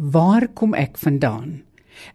Waar 0.00 0.48
kom 0.48 0.72
ek 0.72 0.96
vandaan? 0.96 1.60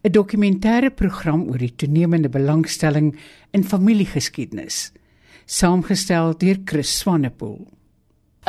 'n 0.01 0.09
Dokumentêre 0.09 0.89
program 0.89 1.43
oor 1.45 1.61
die 1.61 1.75
toenemende 1.75 2.29
belangstelling 2.29 3.13
in 3.53 3.63
familiegeskiedenis, 3.63 4.91
saamgestel 5.45 6.33
deur 6.33 6.57
Chris 6.65 6.97
Swanepoel. 6.97 7.67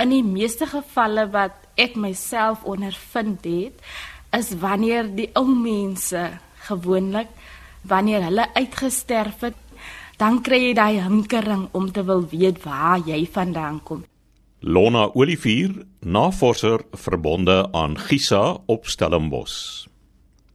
In 0.01 0.09
die 0.09 0.25
meeste 0.25 0.65
gevalle 0.67 1.29
wat 1.37 1.69
ek 1.77 1.97
myself 2.01 2.65
ondervind 2.65 3.45
het, 3.45 3.77
is 4.33 4.57
wanneer 4.57 5.05
die 5.15 5.29
ou 5.37 5.45
mense 5.45 6.41
gewoonlik 6.69 7.29
wanneer 7.85 8.25
hulle 8.25 8.49
uitgesterf 8.55 9.41
het, 9.41 9.61
dan 10.17 10.41
kry 10.41 10.63
jy 10.65 10.75
daai 10.75 11.01
hinkering 11.03 11.69
om 11.73 11.93
te 11.93 12.05
wil 12.05 12.25
weet 12.25 12.65
waar 12.65 13.05
jy 13.05 13.27
vandaan 13.29 13.83
kom. 13.85 14.05
Lona 14.61 15.11
Olivier, 15.13 15.85
navorser 16.01 16.81
verbonde 16.93 17.69
aan 17.73 17.99
Gisa 17.99 18.57
op 18.67 18.87
Stellenbosch. 18.87 19.87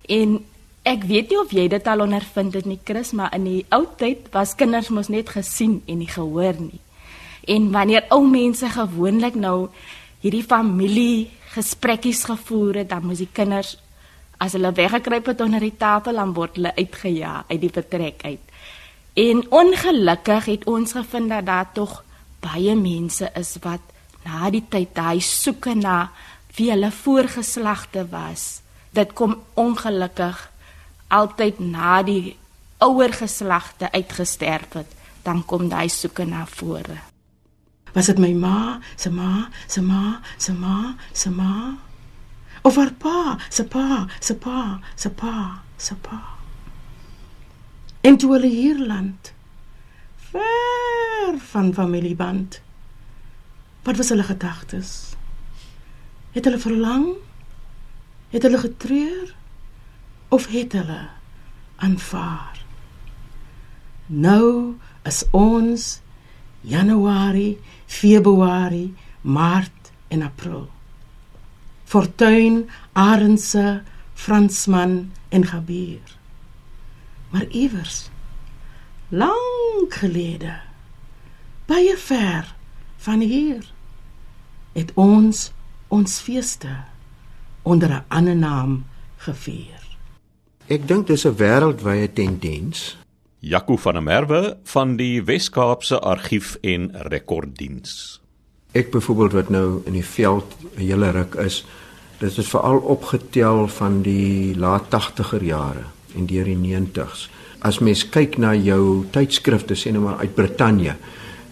En 0.09 0.39
ek 0.81 1.05
weet 1.05 1.29
nie 1.29 1.37
of 1.39 1.53
jy 1.53 1.67
dit 1.69 1.87
al 1.87 2.01
ondervind 2.01 2.57
het 2.57 2.65
nie, 2.65 2.79
Chris, 2.83 3.11
maar 3.13 3.29
in 3.37 3.45
die 3.45 3.61
ou 3.69 3.83
tyd 3.97 4.31
was 4.33 4.55
kinders 4.57 4.89
mos 4.89 5.11
net 5.13 5.29
gesien 5.29 5.83
en 5.85 6.01
nie 6.01 6.09
gehoor 6.09 6.57
nie. 6.57 6.81
En 7.45 7.69
wanneer 7.71 8.09
ou 8.09 8.23
mense 8.25 8.65
gewoonlik 8.73 9.37
nou 9.37 9.69
hierdie 10.25 10.45
familie 10.45 11.29
gesprekkies 11.53 12.25
gevoer 12.25 12.81
het, 12.81 12.89
dan 12.89 13.05
moes 13.05 13.21
die 13.21 13.29
kinders 13.29 13.77
as 14.41 14.57
hulle 14.57 14.73
weggekruip 14.73 15.29
het 15.29 15.41
onder 15.45 15.61
die 15.61 15.77
tafel 15.77 16.17
dan 16.17 16.33
word 16.33 16.57
hulle 16.57 16.73
uitgejaag 16.73 17.45
uit 17.53 17.61
die 17.61 17.73
vertrek 17.73 18.23
uit. 18.25 18.53
En 19.13 19.43
ongelukkig 19.51 20.45
het 20.55 20.65
ons 20.65 20.95
gevind 20.97 21.29
dat 21.29 21.45
daar 21.45 21.69
tog 21.73 21.99
baie 22.41 22.75
mense 22.75 23.29
is 23.37 23.55
wat 23.63 23.83
na 24.25 24.49
die 24.53 24.63
tyd 24.69 24.93
daai 24.97 25.21
soeke 25.21 25.75
na 25.77 26.11
wie 26.57 26.69
hulle 26.71 26.91
voorgeslagte 26.91 28.07
was. 28.11 28.61
Dit 28.91 29.13
kom 29.13 29.37
ongelukkig 29.55 30.49
altyd 31.11 31.59
na 31.59 32.01
die 32.03 32.35
ouer 32.81 33.13
geslagte 33.13 33.91
uitgesterf 33.91 34.73
het, 34.73 34.91
dan 35.23 35.45
kom 35.45 35.69
daai 35.69 35.89
soeke 35.89 36.25
na 36.25 36.45
vore. 36.49 36.97
Was 37.93 38.07
dit 38.07 38.19
my 38.23 38.31
ma, 38.33 38.79
se 38.95 39.11
ma, 39.11 39.47
se 39.67 39.81
ma, 39.81 40.19
se 40.37 40.53
ma, 40.53 40.95
se 41.13 41.29
ma? 41.29 41.77
Of 42.63 42.77
haar 42.77 42.93
pa, 42.97 43.37
se 43.49 43.65
pa, 43.65 44.07
se 44.19 44.35
pa, 44.35 44.79
se 44.95 45.09
pa, 45.09 45.61
se 45.77 45.95
pa. 45.95 46.21
En 48.01 48.17
toe 48.17 48.31
hulle 48.33 48.47
hier 48.47 48.79
land. 48.79 49.33
Ver 50.31 51.37
van 51.37 51.73
familieband. 51.73 52.61
Wat 53.83 53.97
was 53.97 54.09
hulle 54.09 54.23
gedagtes? 54.23 55.13
Het 56.31 56.45
hulle 56.45 56.59
verlang? 56.59 57.05
Het 58.29 58.41
hulle 58.41 58.57
getreur? 58.57 59.35
Of 60.27 60.47
het 60.47 60.71
hulle 60.71 61.07
aanvaar? 61.75 62.63
Nou 64.05 64.75
is 65.03 65.23
ons 65.31 65.99
Januarie, 66.61 67.59
Februarie, 67.85 68.93
Maart 69.21 69.91
en 70.07 70.21
April. 70.21 70.69
Fortuin, 71.83 72.69
Arendse, 72.93 73.81
Fransman 74.13 75.11
en 75.29 75.45
Gabier. 75.45 76.17
Maar 77.29 77.45
iewers 77.47 78.10
lank 79.11 79.93
gelede, 79.99 80.55
baie 81.67 81.97
ver 81.99 82.47
van 83.03 83.19
hier, 83.19 83.65
het 84.73 84.93
ons 84.95 85.49
ons 85.91 86.19
feeste 86.23 86.71
onder 87.63 87.89
'n 87.89 88.05
ander 88.07 88.35
naam 88.35 88.85
gevier. 89.17 89.79
Ek 90.67 90.87
dink 90.87 91.07
dis 91.07 91.25
'n 91.25 91.35
wêreldwye 91.35 92.13
tendens. 92.13 92.97
Jaco 93.39 93.75
van 93.75 93.93
der 93.93 94.03
Merwe 94.03 94.57
van 94.63 94.95
die 94.95 95.23
Wes-Kaapse 95.23 95.99
Argief 95.99 96.57
en 96.61 96.91
Rekorddiens. 96.93 98.21
Ek 98.71 98.91
byvoorbeeld 98.91 99.31
wat 99.31 99.49
nou 99.49 99.81
in 99.85 99.93
die 99.93 100.05
veld 100.05 100.55
'n 100.61 100.79
hele 100.79 101.11
ruk 101.11 101.35
is, 101.35 101.65
Dit 102.21 102.37
is 102.37 102.51
veral 102.53 102.77
opgetel 102.77 103.67
van 103.67 104.01
die 104.05 104.53
laat 104.53 104.91
80er 104.93 105.41
jare 105.43 105.87
en 106.15 106.27
deur 106.29 106.45
die 106.45 106.57
90s. 106.57 107.29
As 107.61 107.77
mens 107.79 108.01
kyk 108.09 108.39
na 108.41 108.55
jou 108.57 109.05
tydskrifte 109.13 109.75
sê 109.77 109.91
nou 109.93 110.01
maar 110.07 110.23
uit 110.23 110.33
Brittanje. 110.33 110.95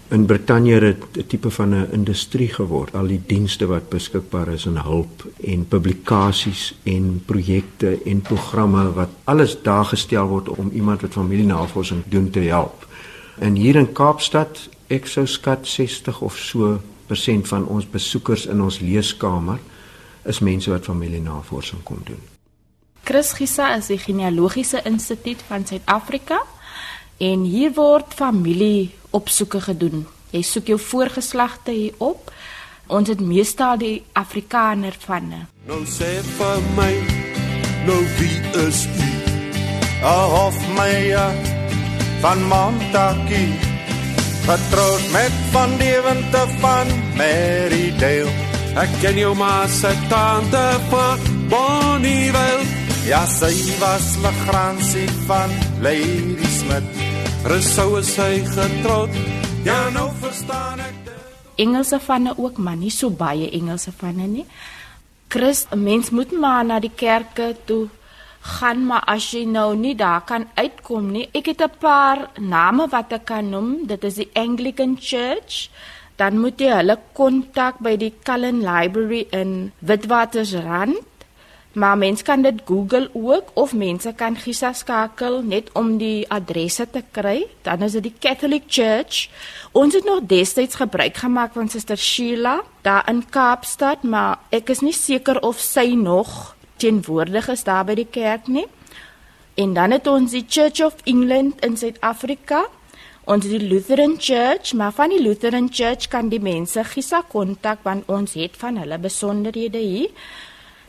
In 0.10 0.26
Brittanje 0.26 0.80
het 0.82 1.18
'n 1.18 1.28
tipe 1.28 1.50
van 1.50 1.70
'n 1.76 1.92
industrie 1.92 2.48
geword. 2.48 2.96
Al 2.96 3.08
die 3.08 3.22
dienste 3.26 3.66
wat 3.68 3.90
beskikbaar 3.90 4.48
is 4.48 4.66
en 4.66 4.82
hulp 4.82 5.28
en 5.44 5.68
publikasies 5.68 6.74
en 6.84 7.22
projekte 7.26 8.02
en 8.06 8.22
programme 8.22 8.94
wat 8.94 9.10
alles 9.24 9.62
daar 9.62 9.86
gestel 9.86 10.28
word 10.28 10.50
om 10.50 10.72
iemand 10.74 11.02
wat 11.02 11.14
familienavorsing 11.14 12.04
doen 12.10 12.30
te 12.30 12.40
help. 12.40 12.88
En 13.40 13.56
hier 13.56 13.76
in 13.76 13.92
Kaapstad, 13.92 14.70
ek 14.88 15.08
sou 15.08 15.26
skat 15.26 15.68
60 15.68 16.22
of 16.22 16.38
so 16.38 16.80
persent 17.08 17.48
van 17.48 17.66
ons 17.66 17.90
besoekers 17.90 18.46
in 18.46 18.62
ons 18.62 18.80
leeskamer 18.80 19.60
is 20.24 20.40
mense 20.40 20.70
wat 20.70 20.86
familienavorsing 20.86 21.84
kom 21.84 22.02
doen. 22.04 22.29
Chris 23.10 23.32
Gisa 23.34 23.72
is 23.74 23.88
die 23.90 23.98
genealogiese 23.98 24.84
instituut 24.86 25.40
van 25.48 25.64
Suid-Afrika 25.66 26.44
en 27.18 27.42
hier 27.50 27.72
word 27.74 28.12
familieopsoeke 28.14 29.64
gedoen. 29.66 30.04
Jy 30.30 30.44
soek 30.46 30.68
jou 30.70 30.78
voorgeslagte 30.78 31.74
hier 31.74 31.96
op. 32.06 32.30
Ons 32.86 33.10
het 33.10 33.24
meestal 33.26 33.80
die 33.82 33.96
Afrikaner 34.14 34.94
van. 35.08 35.32
Nou 35.66 35.80
sê 35.90 36.10
vir 36.36 36.62
my, 36.78 36.92
nou 37.88 37.98
wie 38.20 38.38
is 38.68 38.84
u? 38.86 39.10
Ahof 40.06 40.60
my 40.78 40.94
ja, 41.08 41.26
van 42.22 42.44
Montakie. 42.52 43.56
Getroud 44.46 45.08
met 45.16 45.42
van 45.56 45.74
Deventer 45.82 46.54
van 46.62 46.94
Marydale. 47.18 48.38
Ek 48.78 48.94
ken 49.02 49.18
jou 49.18 49.34
ma 49.34 49.66
se 49.66 49.96
tante 50.14 50.68
van 50.94 51.26
Bonnievale. 51.50 52.89
Ja, 53.10 53.24
sy 53.26 53.50
was 53.82 54.20
Lagransie 54.22 55.08
van 55.26 55.50
Lady 55.82 56.46
Smith. 56.46 57.00
Resou 57.50 57.96
is 57.98 58.12
sy 58.14 58.44
getroud. 58.46 59.16
Ja, 59.66 59.88
nou 59.90 60.12
verstaan 60.22 60.84
ek. 60.84 61.10
Engelse 61.58 61.98
vanne 62.06 62.36
ook, 62.38 62.60
maar 62.62 62.78
nie 62.78 62.94
so 62.94 63.10
baie 63.10 63.50
Engelse 63.50 63.96
vanne 63.98 64.28
nie. 64.30 64.46
Christ, 65.28 65.74
'n 65.74 65.82
mens 65.84 66.14
moet 66.14 66.32
maar 66.32 66.64
na 66.66 66.80
die 66.80 66.94
kerke 66.94 67.56
toe 67.66 67.90
gaan, 68.42 68.86
maar 68.86 69.02
as 69.08 69.32
jy 69.34 69.44
nou 69.46 69.76
nie 69.76 69.96
daar 69.96 70.22
kan 70.22 70.46
uitkom 70.54 71.12
nie. 71.12 71.30
Ek 71.34 71.46
het 71.46 71.62
'n 71.62 71.78
paar 71.80 72.30
name 72.38 72.88
wat 72.88 73.12
ek 73.12 73.26
kan 73.26 73.50
noem. 73.50 73.88
Dit 73.88 74.04
is 74.04 74.16
die 74.16 74.30
Anglican 74.34 74.98
Church 75.00 75.70
dan 76.16 76.38
moet 76.38 76.60
jy 76.60 76.72
hulle 76.76 76.98
kontak 77.14 77.80
by 77.80 77.96
die 77.98 78.14
Cullen 78.24 78.60
Library 78.62 79.28
in 79.32 79.72
Witwatersrand. 79.80 80.98
Maar 81.74 81.98
mense 81.98 82.24
kan 82.24 82.42
dit 82.42 82.62
Google 82.66 83.10
ook 83.14 83.52
of 83.54 83.74
mense 83.74 84.14
kan 84.18 84.36
Gisa 84.36 84.74
skakel 84.74 85.42
net 85.42 85.70
om 85.78 85.98
die 85.98 86.26
adresse 86.30 86.88
te 86.90 87.04
kry. 87.12 87.46
Dan 87.62 87.82
is 87.86 87.92
dit 87.92 88.04
die 88.04 88.16
Catholic 88.20 88.64
Church. 88.68 89.30
Ons 89.72 89.94
het 89.94 90.06
nog 90.06 90.26
destyds 90.26 90.76
gebruik 90.76 91.18
gemaak 91.18 91.54
van 91.54 91.70
Suster 91.70 91.98
Sheila 91.98 92.62
daar 92.82 93.10
in 93.10 93.22
Kaapstad, 93.30 94.04
maar 94.04 94.40
ek 94.50 94.70
is 94.70 94.82
nie 94.82 94.96
seker 94.96 95.42
of 95.46 95.60
sy 95.62 95.94
nog 95.94 96.56
teenwoordig 96.82 97.48
is 97.54 97.64
daar 97.64 97.86
by 97.86 97.94
die 98.00 98.10
kerk 98.10 98.48
nie. 98.48 98.66
En 99.54 99.74
dan 99.74 99.92
het 99.92 100.08
ons 100.08 100.32
die 100.32 100.46
Church 100.48 100.82
of 100.82 100.96
England 101.06 101.62
in 101.66 101.78
Suid-Afrika 101.78 102.66
Ons 103.30 103.46
die 103.46 103.60
Lutheran 103.62 104.16
Church, 104.18 104.72
maar 104.74 104.90
van 104.98 105.12
die 105.14 105.20
Lutheran 105.22 105.68
Church 105.70 106.08
kan 106.10 106.32
die 106.32 106.40
mense 106.42 106.82
gisa 106.90 107.20
kontak 107.30 107.84
want 107.86 108.08
ons 108.10 108.34
het 108.34 108.56
van 108.58 108.80
hulle 108.82 108.98
besonderhede 108.98 109.78
hier. 109.78 110.08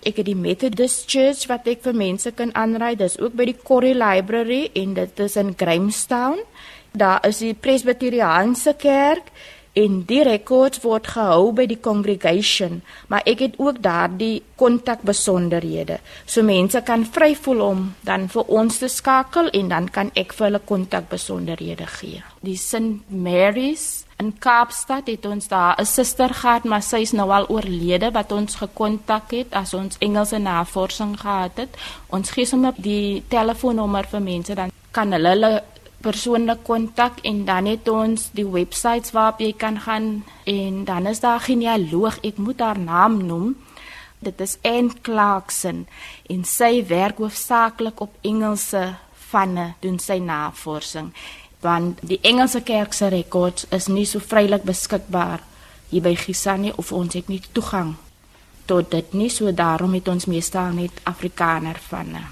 Ek 0.00 0.16
het 0.16 0.28
die 0.30 0.38
Methodist 0.38 1.10
Church 1.12 1.44
wat 1.50 1.66
ek 1.68 1.82
vir 1.84 1.96
mense 1.96 2.32
kan 2.32 2.54
aanraai. 2.56 2.96
Dis 2.96 3.18
ook 3.20 3.34
by 3.36 3.50
die 3.50 3.56
Corrie 3.56 3.96
Library 3.96 4.70
en 4.74 4.94
dit 4.96 5.20
is 5.20 5.36
in 5.36 5.54
Grahamstown. 5.56 6.40
Daar 6.96 7.20
is 7.28 7.42
die 7.44 7.54
Presbyteriaanse 7.54 8.74
Kerk 8.80 9.28
en 9.78 10.00
die 10.08 10.22
rekords 10.26 10.80
word 10.82 11.06
gehou 11.14 11.52
by 11.54 11.66
die 11.70 11.78
congregation, 11.78 12.80
maar 13.08 13.22
ek 13.28 13.44
het 13.44 13.58
ook 13.62 13.78
daardie 13.82 14.42
kontak 14.58 15.04
besonderhede. 15.06 16.00
So 16.26 16.42
mense 16.42 16.82
kan 16.86 17.04
vry 17.06 17.34
voel 17.38 17.62
om 17.68 17.84
dan 18.06 18.26
vir 18.32 18.50
ons 18.50 18.80
te 18.82 18.90
skakel 18.90 19.52
en 19.54 19.70
dan 19.70 19.88
kan 19.88 20.10
ek 20.18 20.34
vir 20.34 20.48
hulle 20.48 20.62
kontak 20.66 21.10
besonderhede 21.12 21.86
gee. 22.00 22.24
Die 22.42 22.58
St 22.58 23.06
Mary's 23.08 24.06
in 24.20 24.32
Kaapstad 24.38 25.08
het 25.08 25.24
ons 25.26 25.48
daar 25.48 25.74
'n 25.80 25.86
suster 25.86 26.34
gehad, 26.34 26.64
maar 26.64 26.82
sy 26.82 26.96
is 26.96 27.12
nou 27.12 27.30
al 27.30 27.48
oorlede 27.48 28.10
wat 28.10 28.32
ons 28.32 28.54
gekontak 28.54 29.30
het 29.30 29.52
as 29.52 29.74
ons 29.74 29.96
Engelse 29.98 30.38
navorsing 30.38 31.20
gehad 31.20 31.56
het. 31.56 31.76
Ons 32.06 32.30
gee 32.30 32.44
sommer 32.44 32.72
die 32.76 33.22
telefoonnommer 33.28 34.06
vir 34.06 34.20
mense 34.20 34.54
dan 34.54 34.70
kan 34.90 35.12
hulle 35.12 35.28
hulle 35.28 35.62
persoonlik 36.00 36.62
kontak 36.62 37.12
en 37.22 37.44
dan 37.44 37.66
het 37.66 37.88
ons 37.88 38.30
die 38.32 38.46
webwerf 38.46 39.10
waarop 39.10 39.38
jy 39.40 39.52
kan 39.52 39.80
gaan 39.80 40.24
en 40.44 40.84
dan 40.84 41.06
is 41.06 41.20
daar 41.20 41.40
genealoog. 41.40 42.18
Ek 42.22 42.36
moet 42.36 42.60
haar 42.60 42.78
naam 42.78 43.26
noem. 43.26 43.56
Dit 44.18 44.40
is 44.40 44.58
Anne 44.62 44.92
Clarkson 45.02 45.86
en 46.28 46.44
sy 46.44 46.86
werk 46.86 47.18
hoofsaaklik 47.18 48.00
op 48.00 48.10
Engelse 48.20 48.94
vanne 49.30 49.74
doen 49.80 49.98
sy 49.98 50.18
navorsing 50.18 51.12
want 51.60 51.98
die 52.02 52.18
Engelse 52.22 52.62
kerk 52.62 52.92
se 52.92 53.08
rekords 53.08 53.66
is 53.70 53.88
nie 53.88 54.06
so 54.06 54.20
vrylik 54.20 54.62
beskikbaar 54.64 55.40
hier 55.90 56.02
by 56.02 56.14
Gisani 56.16 56.72
of 56.76 56.92
ons 56.92 57.14
het 57.14 57.28
nie 57.28 57.42
toegang 57.52 57.96
tot 58.70 58.90
dit 58.90 59.14
nie 59.18 59.30
so 59.32 59.50
daarom 59.52 59.96
het 59.98 60.08
ons 60.08 60.28
meestal 60.30 60.70
net 60.76 61.02
Afrikaner 61.10 61.80
vanne. 61.90 62.22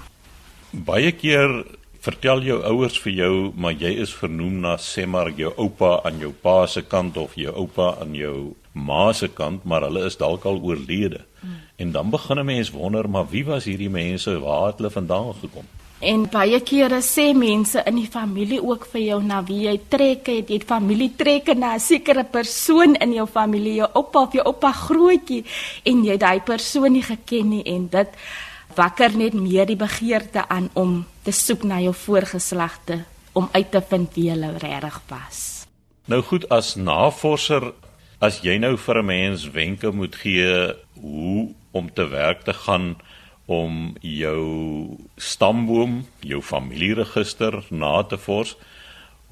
Baie 0.71 1.11
keer 1.11 1.65
vertel 1.99 2.45
jou 2.47 2.59
ouers 2.69 2.99
vir 3.03 3.13
jou 3.17 3.33
maar 3.59 3.75
jy 3.75 3.91
is 4.05 4.13
vernoem 4.15 4.61
na 4.63 4.77
sê 4.79 5.05
maar 5.05 5.33
jou 5.35 5.51
oupa 5.57 5.97
aan 6.07 6.21
jou 6.23 6.31
pa 6.31 6.61
se 6.67 6.85
kant 6.87 7.17
of 7.19 7.35
jou 7.35 7.51
oupa 7.51 7.95
aan 7.99 8.15
jou 8.15 8.53
ma 8.73 9.09
se 9.13 9.27
kant 9.27 9.65
maar 9.65 9.83
hulle 9.87 10.05
is 10.07 10.17
dalk 10.21 10.45
al 10.47 10.61
oorlede. 10.63 11.25
Hmm. 11.41 11.59
En 11.75 11.91
dan 11.91 12.09
begin 12.09 12.39
'n 12.39 12.45
mens 12.45 12.71
wonder 12.71 13.09
maar 13.09 13.27
wie 13.29 13.45
was 13.45 13.65
hierdie 13.65 13.89
mense 13.89 14.39
waar 14.39 14.67
het 14.67 14.77
hulle 14.77 14.89
vandaan 14.89 15.33
gekom? 15.41 15.67
En 15.99 16.21
baie 16.31 16.61
kere 16.63 17.01
sê 17.03 17.33
mense 17.35 17.81
in 17.89 17.97
die 17.99 18.07
familie 18.07 18.61
ook 18.63 18.85
vir 18.93 19.01
jou 19.01 19.17
na 19.23 19.41
wie 19.43 19.65
jy 19.65 19.73
trek 19.91 20.29
het, 20.31 20.47
jy 20.47 20.61
het 20.61 20.67
familie 20.67 21.09
trekke 21.19 21.55
na 21.55 21.73
'n 21.75 21.79
sekere 21.79 22.23
persoon 22.23 22.95
in 22.95 23.13
jou 23.13 23.27
familie, 23.27 23.75
jou 23.83 23.89
oupa 23.93 24.19
of 24.21 24.33
jou 24.33 24.45
oupa 24.45 24.71
grootjie 24.71 25.43
en 25.83 26.05
jy 26.05 26.17
daai 26.17 26.39
persoon 26.39 26.93
nie 26.93 27.03
geken 27.03 27.49
nie 27.49 27.63
en 27.65 27.87
dit 27.87 28.07
wakker 28.75 29.17
net 29.17 29.33
meer 29.33 29.65
die 29.65 29.75
begeerte 29.75 30.47
aan 30.47 30.69
om 30.73 31.05
te 31.23 31.31
soek 31.31 31.63
na 31.63 31.79
jou 31.81 31.93
voorgeslagte 31.93 33.03
om 33.33 33.49
uit 33.51 33.71
te 33.71 33.81
vind 33.81 34.13
wie 34.15 34.29
hulle 34.29 34.57
regtig 34.57 35.01
was. 35.09 35.67
Nou 36.05 36.21
goed 36.21 36.49
as 36.49 36.75
navorser, 36.75 37.73
as 38.19 38.39
jy 38.41 38.57
nou 38.57 38.77
vir 38.77 38.97
'n 38.97 39.05
mens 39.05 39.49
wenke 39.51 39.91
moet 39.91 40.15
gee 40.15 40.73
hoe 41.01 41.49
om 41.71 41.93
te 41.93 42.07
werk 42.07 42.43
te 42.43 42.53
gaan 42.53 42.95
om 43.49 43.95
jou 44.05 44.43
stamboom, 45.17 46.03
jou 46.21 46.41
familieregister 46.45 47.63
na 47.73 48.03
te 48.05 48.19
vors, 48.21 48.53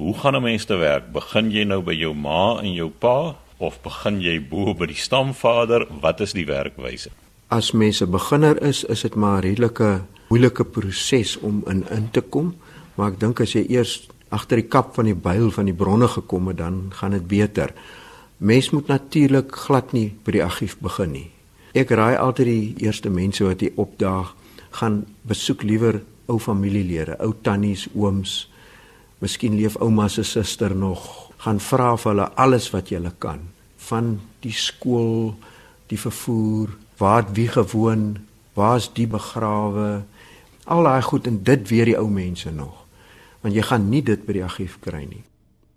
hoe 0.01 0.13
gaan 0.13 0.35
'n 0.35 0.43
mens 0.43 0.65
te 0.65 0.75
werk? 0.75 1.11
Begin 1.13 1.51
jy 1.51 1.63
nou 1.63 1.81
by 1.81 1.93
jou 1.93 2.13
ma 2.13 2.59
en 2.59 2.73
jou 2.73 2.89
pa 2.89 3.35
of 3.57 3.81
begin 3.81 4.21
jy 4.21 4.39
bo 4.39 4.73
by 4.73 4.85
die 4.85 5.01
stamvader? 5.07 5.87
Wat 6.01 6.21
is 6.21 6.33
die 6.33 6.45
werkwyse? 6.45 7.09
as 7.47 7.71
mens 7.71 8.01
'n 8.01 8.11
beginner 8.11 8.61
is, 8.61 8.83
is 8.83 9.01
dit 9.01 9.15
maar 9.15 9.41
'n 9.41 9.47
redelike 9.47 10.01
moeilike 10.29 10.65
proses 10.65 11.37
om 11.37 11.63
in 11.67 11.89
in 11.89 12.11
te 12.11 12.21
kom, 12.21 12.55
maar 12.95 13.11
ek 13.11 13.19
dink 13.19 13.39
as 13.39 13.53
jy 13.53 13.65
eers 13.69 14.09
agter 14.29 14.57
die 14.57 14.67
kap 14.67 14.95
van 14.95 15.05
die 15.05 15.15
byl 15.15 15.51
van 15.51 15.65
die 15.65 15.73
bronne 15.73 16.07
gekom 16.07 16.47
het, 16.47 16.57
dan 16.57 16.91
gaan 16.93 17.11
dit 17.11 17.27
beter. 17.27 17.73
Mens 18.37 18.69
moet 18.69 18.87
natuurlik 18.87 19.55
glad 19.55 19.93
nie 19.93 20.13
by 20.23 20.31
die 20.31 20.43
argief 20.43 20.77
begin 20.79 21.11
nie. 21.11 21.31
Ek 21.77 21.91
raai 21.93 22.15
altyd 22.17 22.47
die 22.49 22.85
eerste 22.87 23.09
mense 23.13 23.43
wat 23.45 23.61
jy 23.61 23.69
opdaag, 23.77 24.31
gaan 24.79 25.03
besoek 25.29 25.61
liewer 25.61 25.99
ou 26.25 26.39
familielede, 26.41 27.19
ou 27.21 27.35
tannies, 27.45 27.85
ooms, 27.93 28.47
miskien 29.21 29.53
leef 29.57 29.77
ouma 29.81 30.07
se 30.09 30.25
suster 30.25 30.73
nog, 30.73 31.05
gaan 31.43 31.61
vra 31.61 31.91
vir 32.01 32.11
hulle 32.11 32.25
alles 32.33 32.71
wat 32.73 32.89
jy 32.89 33.01
kan 33.21 33.45
van 33.87 34.17
die 34.41 34.51
skool, 34.51 35.35
die 35.87 35.99
vervoer, 35.99 36.73
waar 36.97 37.21
het 37.21 37.35
wie 37.37 37.47
gewoon, 37.47 38.17
waar's 38.57 38.89
die 38.93 39.07
begrawe, 39.07 40.01
al 40.65 40.83
daai 40.83 41.01
goed 41.05 41.27
en 41.29 41.43
dit 41.43 41.69
weer 41.69 41.85
die 41.85 41.97
ou 41.97 42.09
mense 42.09 42.51
nog. 42.51 42.83
Want 43.45 43.53
jy 43.55 43.63
gaan 43.63 43.89
nie 43.89 44.01
dit 44.03 44.25
by 44.25 44.39
die 44.39 44.43
argief 44.43 44.79
kry 44.83 45.05
nie. 45.05 45.23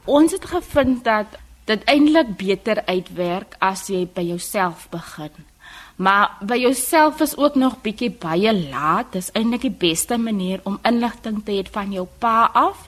Ons 0.08 0.32
het 0.32 0.48
gevind 0.48 1.04
dat 1.04 1.36
dit 1.68 1.84
eintlik 1.86 2.34
beter 2.40 2.82
uitwerk 2.88 3.54
as 3.60 3.86
jy 3.92 4.06
by 4.08 4.24
jouself 4.32 4.88
begin. 4.90 5.49
Maar 6.00 6.36
by 6.40 6.56
jouself 6.56 7.20
is 7.20 7.36
ook 7.36 7.54
nog 7.54 7.80
bietjie 7.84 8.10
baie 8.10 8.52
laat. 8.70 9.12
Dis 9.12 9.28
eintlik 9.36 9.66
die 9.66 9.78
beste 9.82 10.16
manier 10.16 10.60
om 10.64 10.78
inligting 10.88 11.42
te 11.44 11.58
hê 11.58 11.64
van 11.74 11.92
jou 11.92 12.06
pa 12.18 12.48
af, 12.56 12.86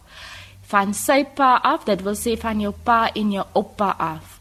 van 0.73 0.95
sy 0.97 1.19
pa 1.37 1.59
af, 1.61 1.85
dit 1.85 2.01
wil 2.07 2.17
sê 2.17 2.39
van 2.41 2.63
jou 2.65 2.73
pa 2.73 3.11
en 3.13 3.35
jou 3.35 3.45
oupa 3.53 3.91
af. 4.01 4.39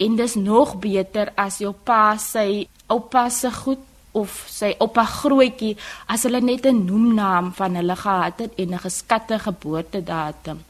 En 0.00 0.16
dis 0.16 0.38
nog 0.40 0.78
beter 0.80 1.34
as 1.36 1.60
jou 1.60 1.74
pa 1.84 2.16
sy 2.16 2.64
oupa 2.88 3.28
se 3.28 3.52
goed 3.52 3.84
of 4.16 4.40
sy 4.48 4.72
oupa 4.80 5.04
grootjie 5.04 5.74
as 6.08 6.24
hulle 6.24 6.40
net 6.40 6.64
'n 6.66 6.84
noemnaam 6.88 7.52
van 7.52 7.76
hulle 7.76 7.96
gehad 7.96 8.38
het 8.38 8.52
en 8.56 8.72
'n 8.74 8.84
geskatte 8.86 9.38
geboortedatum. 9.38 10.64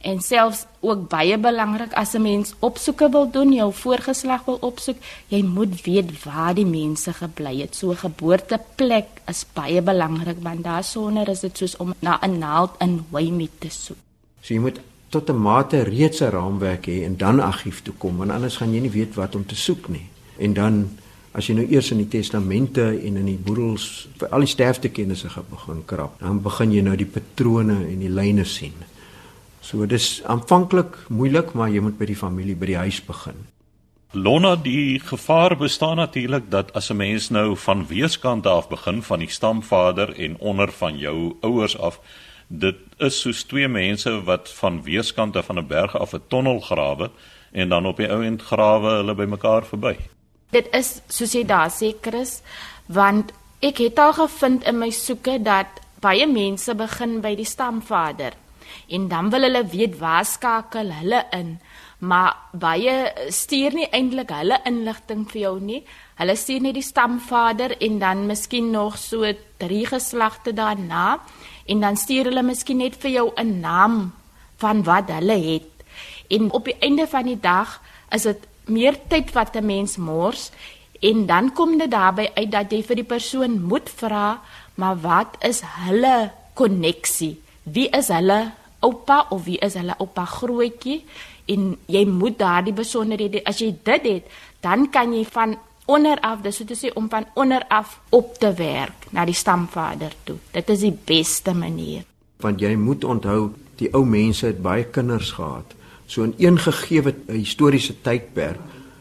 En 0.00 0.20
selfs 0.22 0.66
ook 0.80 1.08
baie 1.10 1.38
belangrik 1.38 1.92
as 1.92 2.14
'n 2.14 2.22
mens 2.22 2.54
opsoeke 2.58 3.10
wil 3.10 3.30
doen, 3.30 3.52
jou 3.52 3.72
voorgeslag 3.72 4.44
wil 4.44 4.58
opsoek, 4.60 4.96
jy 5.26 5.42
moet 5.42 5.82
weet 5.82 6.24
waar 6.24 6.54
die 6.54 6.66
mense 6.66 7.12
gebly 7.12 7.60
het. 7.60 7.74
So 7.76 7.90
'n 7.90 7.96
geboorteplek 7.96 9.06
is 9.26 9.46
baie 9.52 9.82
belangrik 9.82 10.36
want 10.42 10.64
daarsonder 10.64 11.28
is 11.28 11.40
dit 11.40 11.56
soos 11.56 11.76
om 11.76 11.94
na 11.98 12.18
'n 12.22 12.38
naald 12.38 12.70
in 12.78 13.04
hooi 13.10 13.48
te 13.58 13.68
soek. 13.68 13.96
So 14.40 14.54
jy 14.54 14.60
moet 14.60 14.80
tot 15.08 15.30
'n 15.30 15.42
mate 15.42 15.82
reeds 15.82 16.20
'n 16.20 16.30
raamwerk 16.30 16.86
hê 16.86 17.04
en 17.04 17.16
dan 17.16 17.40
argief 17.40 17.82
toe 17.82 17.94
kom 17.98 18.16
want 18.16 18.30
anders 18.30 18.56
gaan 18.56 18.72
jy 18.72 18.80
nie 18.80 18.90
weet 18.90 19.14
wat 19.14 19.34
om 19.34 19.46
te 19.46 19.56
soek 19.56 19.88
nie. 19.88 20.08
En 20.36 20.52
dan 20.52 20.88
as 21.32 21.46
jy 21.46 21.54
nou 21.54 21.66
eers 21.70 21.90
in 21.90 21.96
die 21.96 22.08
testamente 22.08 22.82
en 22.82 23.16
in 23.16 23.26
die 23.26 23.38
boedels 23.44 24.08
vir 24.18 24.28
al 24.28 24.40
die 24.40 24.46
sterftekennisse 24.46 25.28
begin 25.50 25.84
krap, 25.84 26.20
dan 26.20 26.42
begin 26.42 26.72
jy 26.72 26.80
nou 26.80 26.96
die 26.96 27.06
patrone 27.06 27.86
en 27.86 27.98
die 27.98 28.08
lyne 28.10 28.44
sien. 28.44 28.72
So 29.68 29.84
dis 29.84 30.22
aanvanklik 30.24 30.94
moeilik, 31.12 31.50
maar 31.52 31.68
jy 31.68 31.82
moet 31.84 31.98
by 31.98 32.06
die 32.08 32.16
familie, 32.16 32.54
by 32.56 32.70
die 32.70 32.78
huis 32.80 33.02
begin. 33.04 33.42
Lona, 34.16 34.54
die 34.56 34.96
gevaar 35.04 35.52
bestaan 35.60 36.00
natuurlik 36.00 36.46
dat 36.48 36.72
as 36.72 36.88
'n 36.90 36.96
mens 36.96 37.28
nou 37.28 37.56
van 37.56 37.86
weerskante 37.86 38.48
af 38.48 38.68
begin 38.68 39.02
van 39.02 39.18
die 39.18 39.28
stamvader 39.28 40.14
en 40.16 40.38
onder 40.38 40.72
van 40.72 40.98
jou 40.98 41.36
ouers 41.42 41.78
af, 41.78 42.00
dit 42.46 42.76
is 42.98 43.20
soos 43.20 43.42
twee 43.44 43.68
mense 43.68 44.24
wat 44.24 44.48
van 44.48 44.82
weerskante 44.82 45.42
van 45.42 45.58
'n 45.58 45.66
berg 45.66 45.98
af 45.98 46.14
'n 46.14 46.22
tonnel 46.28 46.60
grawe 46.60 47.10
en 47.52 47.68
dan 47.68 47.86
op 47.86 47.96
die 47.96 48.08
ou 48.08 48.24
end 48.24 48.42
grawe 48.42 48.88
hulle 48.88 49.14
by 49.14 49.24
mekaar 49.24 49.66
verby. 49.66 49.96
Dit 50.50 50.68
is 50.72 51.02
soos 51.08 51.32
jy 51.32 51.44
daar 51.44 51.70
sê 51.70 51.94
Chris, 52.00 52.42
want 52.86 53.32
ek 53.60 53.78
het 53.78 53.98
al 53.98 54.12
gevind 54.12 54.64
in 54.64 54.78
my 54.78 54.90
soeke 54.90 55.42
dat 55.42 55.66
baie 56.00 56.26
mense 56.26 56.74
begin 56.74 57.20
by 57.20 57.34
die 57.34 57.44
stamvader 57.44 58.32
en 58.88 59.08
dan 59.08 59.30
wil 59.30 59.42
hulle 59.46 59.64
weet 59.66 59.98
waar 59.98 60.24
skakel 60.24 60.92
hulle 61.00 61.24
in, 61.32 61.58
maar 61.98 62.36
baie 62.52 63.12
stuur 63.34 63.74
nie 63.74 63.88
eintlik 63.90 64.30
hulle 64.30 64.60
inligting 64.68 65.24
vir 65.30 65.40
jou 65.40 65.54
nie. 65.60 65.80
Hulle 66.18 66.36
stuur 66.36 66.62
net 66.62 66.78
die 66.78 66.86
stamvader 66.86 67.74
en 67.82 67.98
dan 67.98 68.26
miskien 68.26 68.70
nog 68.70 68.98
so 68.98 69.26
drie 69.58 69.86
geslagte 69.86 70.52
daarna 70.52 71.18
en 71.66 71.80
dan 71.80 71.96
stuur 71.96 72.30
hulle 72.30 72.42
miskien 72.42 72.78
net 72.78 72.96
vir 73.02 73.10
jou 73.10 73.32
'n 73.36 73.60
naam 73.60 74.12
van 74.56 74.82
wat 74.82 75.10
hulle 75.10 75.38
het. 75.38 75.72
En 76.30 76.50
op 76.52 76.64
die 76.64 76.78
einde 76.80 77.06
van 77.06 77.24
die 77.24 77.40
dag 77.40 77.80
is 78.10 78.22
dit 78.22 78.46
meer 78.68 78.96
tyd 79.08 79.32
wat 79.32 79.56
'n 79.56 79.66
mens 79.66 79.96
mors 79.96 80.50
en 81.00 81.26
dan 81.26 81.52
kom 81.52 81.78
dit 81.78 81.90
daarby 81.90 82.30
uit 82.34 82.50
dat 82.50 82.72
jy 82.72 82.82
vir 82.82 82.96
die 82.96 83.04
persoon 83.04 83.62
moet 83.62 83.90
vra, 83.90 84.40
maar 84.74 84.96
wat 85.00 85.36
is 85.40 85.62
hulle 85.86 86.30
koneksie? 86.54 87.38
Wie 87.72 87.88
is 87.94 88.08
hulle 88.12 88.52
oupa 88.80 89.26
of 89.34 89.44
wie 89.44 89.58
is 89.64 89.74
hulle 89.74 89.96
oupa 89.98 90.24
grootjie? 90.24 91.02
En 91.48 91.72
jy 91.86 92.04
moet 92.06 92.38
daardie 92.38 92.76
besonderhede 92.76 93.42
as 93.48 93.62
jy 93.62 93.72
dit 93.84 94.06
het, 94.08 94.28
dan 94.64 94.88
kan 94.92 95.12
jy 95.14 95.24
van 95.32 95.56
onder 95.88 96.20
af, 96.20 96.42
dis 96.44 96.58
so 96.60 96.68
te 96.68 96.76
sê 96.76 96.92
om 96.94 97.08
van 97.08 97.26
onder 97.34 97.64
af 97.72 97.96
op 98.12 98.36
te 98.38 98.52
werk 98.52 99.08
na 99.16 99.24
die 99.24 99.36
stamvader 99.36 100.12
toe. 100.28 100.36
Dit 100.52 100.68
is 100.74 100.84
die 100.84 100.92
beste 100.92 101.54
manier. 101.56 102.04
Want 102.44 102.60
jy 102.60 102.74
moet 102.76 103.04
onthou, 103.08 103.50
die 103.80 103.88
ou 103.96 104.04
mense 104.04 104.46
het 104.46 104.60
baie 104.62 104.84
kinders 104.84 105.32
gehad. 105.38 105.72
So 106.06 106.24
in 106.24 106.34
een 106.38 106.58
gegeewe 106.60 107.14
historiese 107.32 107.96
tydperk 108.04 108.60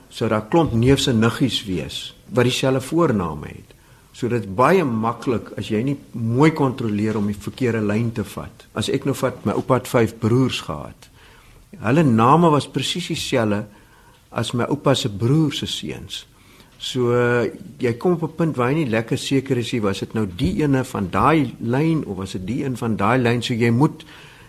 sou 0.09 0.29
daar 0.31 0.47
klomp 0.49 0.73
neefse 0.73 1.13
niggies 1.13 1.61
wees 1.67 1.97
wat 2.33 2.47
dieselfde 2.47 2.81
voorname 2.81 3.51
het. 3.51 3.76
So 4.17 4.25
dit 4.31 4.41
is 4.41 4.49
baie 4.49 4.81
maklik 4.81 5.51
as 5.61 5.67
jy 5.69 5.83
nie 5.85 5.97
mooi 6.17 6.49
kontroleer 6.57 7.19
om 7.19 7.27
die 7.29 7.37
verkeerde 7.37 7.83
lyn 7.85 8.09
te 8.17 8.23
vat. 8.25 8.63
As 8.73 8.89
ek 8.89 9.05
nou 9.05 9.13
vat 9.13 9.43
my 9.45 9.53
oupa 9.59 9.77
het 9.77 9.91
5 9.91 10.15
broers 10.23 10.63
gehad. 10.65 11.09
Hulle 11.83 12.03
name 12.07 12.49
was 12.49 12.65
presies 12.65 13.11
dieselfde 13.11 13.67
as 14.33 14.55
my 14.57 14.65
oupa 14.73 14.95
se 14.97 15.11
broer 15.13 15.53
se 15.53 15.69
seuns. 15.69 16.23
So 16.81 17.13
jy 17.77 17.93
kom 18.01 18.17
op 18.17 18.23
'n 18.23 18.35
punt 18.37 18.57
waar 18.57 18.71
jy 18.71 18.85
nie 18.85 18.89
lekker 18.89 19.17
seker 19.17 19.57
is 19.57 19.71
nie 19.73 19.81
was 19.81 19.99
dit 19.99 20.13
nou 20.13 20.25
die 20.25 20.63
ene 20.63 20.83
van 20.83 21.09
daai 21.11 21.53
lyn 21.61 22.05
of 22.05 22.17
was 22.17 22.31
dit 22.31 22.47
die 22.47 22.63
een 22.65 22.77
van 22.77 22.97
daai 22.97 23.17
lyn 23.17 23.41
so 23.41 23.53
jy 23.53 23.69
moet 23.69 24.03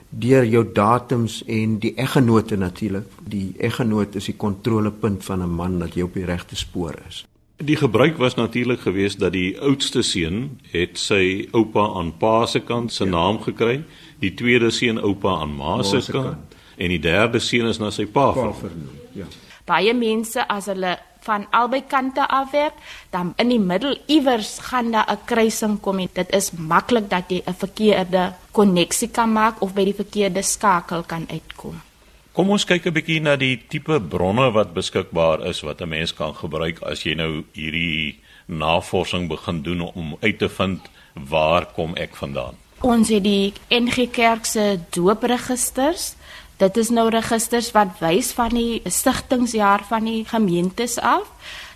deur 0.09 0.45
jou 0.45 0.65
datums 0.73 1.43
en 1.47 1.79
die 1.79 1.95
eggenote 1.95 2.57
natuurlik. 2.57 3.07
Die 3.21 3.55
eggenoot 3.59 4.15
is 4.15 4.25
die 4.25 4.37
kontrolepunt 4.37 5.25
van 5.25 5.43
'n 5.43 5.51
man 5.51 5.79
dat 5.79 5.95
jy 5.95 6.03
op 6.03 6.15
die 6.15 6.25
regte 6.25 6.57
spoor 6.57 6.95
is. 7.09 7.27
Die 7.59 7.77
gebruik 7.77 8.17
was 8.17 8.35
natuurlik 8.35 8.81
geweest 8.81 9.19
dat 9.19 9.33
die 9.33 9.61
oudste 9.61 10.03
seun 10.03 10.61
het 10.71 10.99
sy 10.99 11.49
oupa 11.51 11.89
aan 11.99 12.13
pa 12.19 12.47
se 12.47 12.61
kant 12.61 12.93
se 12.93 13.05
ja. 13.05 13.11
naam 13.11 13.41
gekry, 13.43 13.83
die 14.23 14.35
tweede 14.35 14.71
seun 14.71 15.01
oupa 15.03 15.41
aan 15.41 15.57
ma 15.59 15.83
se 15.83 15.99
kant, 16.07 16.13
kant 16.13 16.57
en 16.79 16.95
die 16.95 17.01
derde 17.03 17.41
seun 17.43 17.67
is 17.67 17.81
na 17.83 17.91
sy 17.91 18.07
pa 18.07 18.31
vernoem. 18.33 18.95
Ja. 19.19 19.27
Baie 19.67 19.95
mense 19.95 20.47
as 20.47 20.71
hulle 20.71 20.95
van 21.27 21.49
albei 21.51 21.83
kante 21.91 22.23
afwerk, 22.29 22.79
dan 23.11 23.35
in 23.43 23.51
die 23.51 23.61
middel 23.61 23.99
iewers 24.07 24.59
gaan 24.71 24.93
daar 24.95 25.11
'n 25.11 25.25
kruising 25.27 25.81
kom 25.81 25.99
en 25.99 26.09
dit 26.13 26.31
is 26.31 26.53
maklik 26.53 27.11
dat 27.11 27.25
jy 27.29 27.43
'n 27.47 27.55
verkeerde 27.55 28.33
koneksie 28.53 29.09
kan 29.09 29.33
maak 29.33 29.63
of 29.63 29.75
by 29.75 29.85
die 29.85 29.99
verkeerde 30.03 30.43
skakel 30.43 31.03
kan 31.03 31.27
uitkom. 31.29 31.88
Kom 32.33 32.51
ons 32.51 32.65
kyk 32.65 32.87
'n 32.87 32.93
bietjie 32.93 33.21
na 33.21 33.37
die 33.37 33.57
tipe 33.69 34.01
bronne 34.01 34.53
wat 34.53 34.75
beskikbaar 34.75 35.47
is 35.47 35.63
wat 35.63 35.81
'n 35.81 35.89
mens 35.89 36.13
kan 36.15 36.35
gebruik 36.35 36.83
as 36.83 37.03
jy 37.03 37.15
nou 37.15 37.45
hierdie 37.53 38.19
navorsing 38.47 39.29
begin 39.29 39.63
doen 39.63 39.81
om 39.81 40.17
uit 40.21 40.39
te 40.39 40.49
vind 40.49 40.81
waar 41.15 41.67
kom 41.67 41.97
ek 41.97 42.17
vandaan. 42.17 42.55
Ons 42.81 43.09
het 43.09 43.25
die 43.25 43.53
NG 43.71 44.11
Kerk 44.11 44.45
se 44.45 44.79
doopregisters. 44.91 46.15
Dit 46.57 46.77
is 46.77 46.91
nou 46.91 47.09
registers 47.11 47.71
wat 47.71 47.99
wys 48.01 48.33
van 48.33 48.49
die 48.55 48.81
stigtingsjaar 48.85 49.85
van 49.89 50.05
die 50.05 50.25
gemeentes 50.25 50.99
af. 50.99 51.27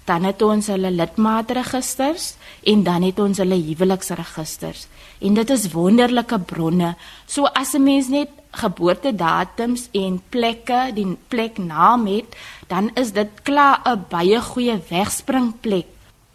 Dan 0.04 0.24
het 0.24 0.42
ons 0.42 0.66
hulle 0.66 0.90
lidmaatregisters 0.90 2.34
en 2.62 2.82
dan 2.82 3.02
het 3.02 3.18
ons 3.22 3.38
hulle 3.38 3.54
huweliksregisters. 3.54 4.86
En 5.22 5.34
dit 5.34 5.50
is 5.50 5.70
wonderlike 5.72 6.38
bronne. 6.38 6.94
So 7.26 7.44
as 7.44 7.74
'n 7.74 7.82
mens 7.82 8.08
net 8.08 8.28
geboortedatums 8.50 9.88
en 9.92 10.20
plekke, 10.28 10.90
die 10.94 11.16
pleknaam 11.28 12.06
het, 12.06 12.36
dan 12.66 12.90
is 12.94 13.12
dit 13.12 13.28
klaar 13.42 13.80
'n 13.84 14.04
baie 14.08 14.40
goeie 14.40 14.80
wegspringplek. 14.88 15.86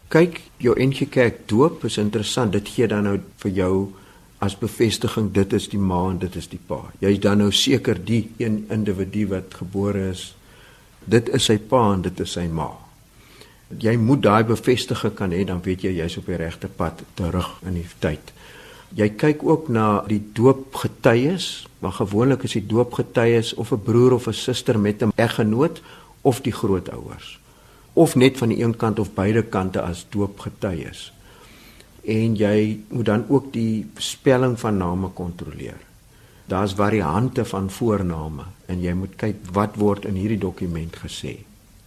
Kyk, 0.08 0.42
jou 0.58 0.76
NG 0.80 1.10
Kerk 1.10 1.48
doop 1.48 1.84
is 1.84 1.98
interessant. 1.98 2.52
Dit 2.52 2.70
gee 2.70 2.88
dan 2.88 3.04
nou 3.04 3.20
vir 3.38 3.52
jou 3.52 3.94
as 4.40 4.58
bevestiging 4.58 5.32
dit 5.34 5.54
is 5.54 5.68
die 5.68 5.82
ma 5.82 6.10
en 6.10 6.20
dit 6.22 6.36
is 6.36 6.48
die 6.48 6.62
pa. 6.68 6.82
Jy's 7.00 7.20
dan 7.20 7.38
nou 7.38 7.52
seker 7.52 7.98
die 8.06 8.30
een 8.38 8.66
individu 8.70 9.28
wat 9.28 9.54
gebore 9.54 10.10
is, 10.10 10.36
dit 11.06 11.30
is 11.30 11.44
sy 11.44 11.58
pa 11.58 11.94
en 11.94 12.02
dit 12.02 12.20
is 12.20 12.32
sy 12.38 12.46
ma. 12.48 12.70
Jy 13.68 13.98
moet 14.00 14.22
daai 14.24 14.44
bevestiging 14.44 15.14
kan 15.14 15.32
hê 15.32 15.44
dan 15.46 15.62
weet 15.64 15.82
jy 15.84 15.92
jy's 15.98 16.18
op 16.18 16.26
die 16.26 16.40
regte 16.40 16.68
pad 16.68 17.04
terug 17.20 17.50
in 17.68 17.74
die 17.74 17.88
tyd. 18.00 18.34
Jy 18.96 19.10
kyk 19.20 19.44
ook 19.44 19.68
na 19.68 20.04
die 20.08 20.22
doopgetuies, 20.34 21.68
maar 21.80 21.92
gewoonlik 21.92 22.46
is 22.48 22.56
die 22.56 22.66
doopgetuies 22.66 23.54
of 23.54 23.72
'n 23.72 23.84
broer 23.84 24.14
of 24.14 24.28
'n 24.28 24.34
suster 24.34 24.80
met 24.80 25.04
'n 25.04 25.12
eggenoot 25.16 25.82
of 26.22 26.42
die 26.42 26.54
grootouers 26.54 27.40
of 27.98 28.16
net 28.16 28.38
van 28.38 28.54
die 28.54 28.62
een 28.62 28.76
kant 28.78 29.00
of 29.00 29.14
beide 29.18 29.42
kante 29.44 29.82
as 29.82 30.06
doopgetuies. 30.14 31.12
En 32.06 32.36
jy 32.38 32.80
moet 32.94 33.06
dan 33.06 33.26
ook 33.28 33.50
die 33.54 33.90
spelling 33.98 34.60
van 34.60 34.78
name 34.78 35.10
kontroleer. 35.18 35.80
Daar's 36.46 36.74
variante 36.78 37.46
van 37.46 37.70
voorname 37.70 38.46
en 38.66 38.82
jy 38.82 38.94
moet 38.94 39.16
kyk 39.16 39.50
wat 39.52 39.76
word 39.76 40.06
in 40.06 40.16
hierdie 40.16 40.40
dokument 40.40 40.96
gesê. 40.96 41.40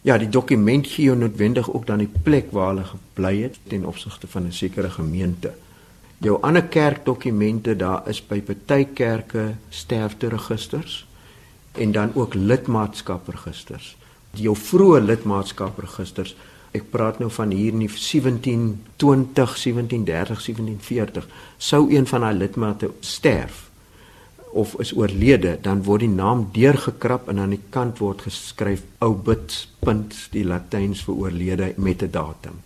Ja, 0.02 0.19
die 0.19 0.28
dokument 0.28 0.87
gee 0.87 1.04
jou 1.04 1.16
noodwendig 1.16 1.73
ook 1.73 1.87
dan 1.87 1.99
die 1.99 2.12
plek 2.23 2.50
waar 2.50 2.75
hulle 2.75 2.85
gebly 2.85 3.42
het 3.42 3.59
ten 3.69 3.85
opsigte 3.87 4.26
van 4.26 4.47
'n 4.47 4.52
sekere 4.52 4.90
gemeente 4.90 5.52
jou 6.21 6.37
ander 6.45 6.66
kerkdokumente 6.69 7.76
daar 7.76 8.09
is 8.09 8.21
by 8.21 8.40
party 8.45 8.85
kerke 8.95 9.54
sterfteregisters 9.69 11.07
en 11.73 11.92
dan 11.92 12.11
ook 12.14 12.35
lidmaatskapregisters. 12.35 13.97
Die 14.37 14.45
jou 14.49 14.57
vroeë 14.57 15.00
lidmaatskapregisters. 15.00 16.35
Ek 16.76 16.90
praat 16.90 17.19
nou 17.19 17.30
van 17.33 17.54
hier 17.54 17.73
in 17.73 17.80
die 17.83 17.90
1720, 17.90 19.57
1730, 19.62 20.45
1740 20.45 21.28
sou 21.59 21.88
een 21.90 22.07
van 22.07 22.26
daai 22.26 22.37
lidmate 22.37 22.92
sterf 23.00 23.69
of 24.52 24.75
is 24.80 24.92
oorlede, 24.97 25.59
dan 25.62 25.85
word 25.87 26.04
die 26.04 26.12
naam 26.12 26.49
deurgekrap 26.54 27.28
en 27.28 27.38
aan 27.38 27.54
die 27.54 27.62
kant 27.71 28.00
word 28.02 28.25
geskryf 28.26 28.83
obit 29.04 29.66
punt 29.85 30.16
die 30.35 30.45
Latyns 30.45 31.04
vir 31.07 31.14
oorlede 31.14 31.73
met 31.76 32.02
'n 32.02 32.11
datum. 32.11 32.62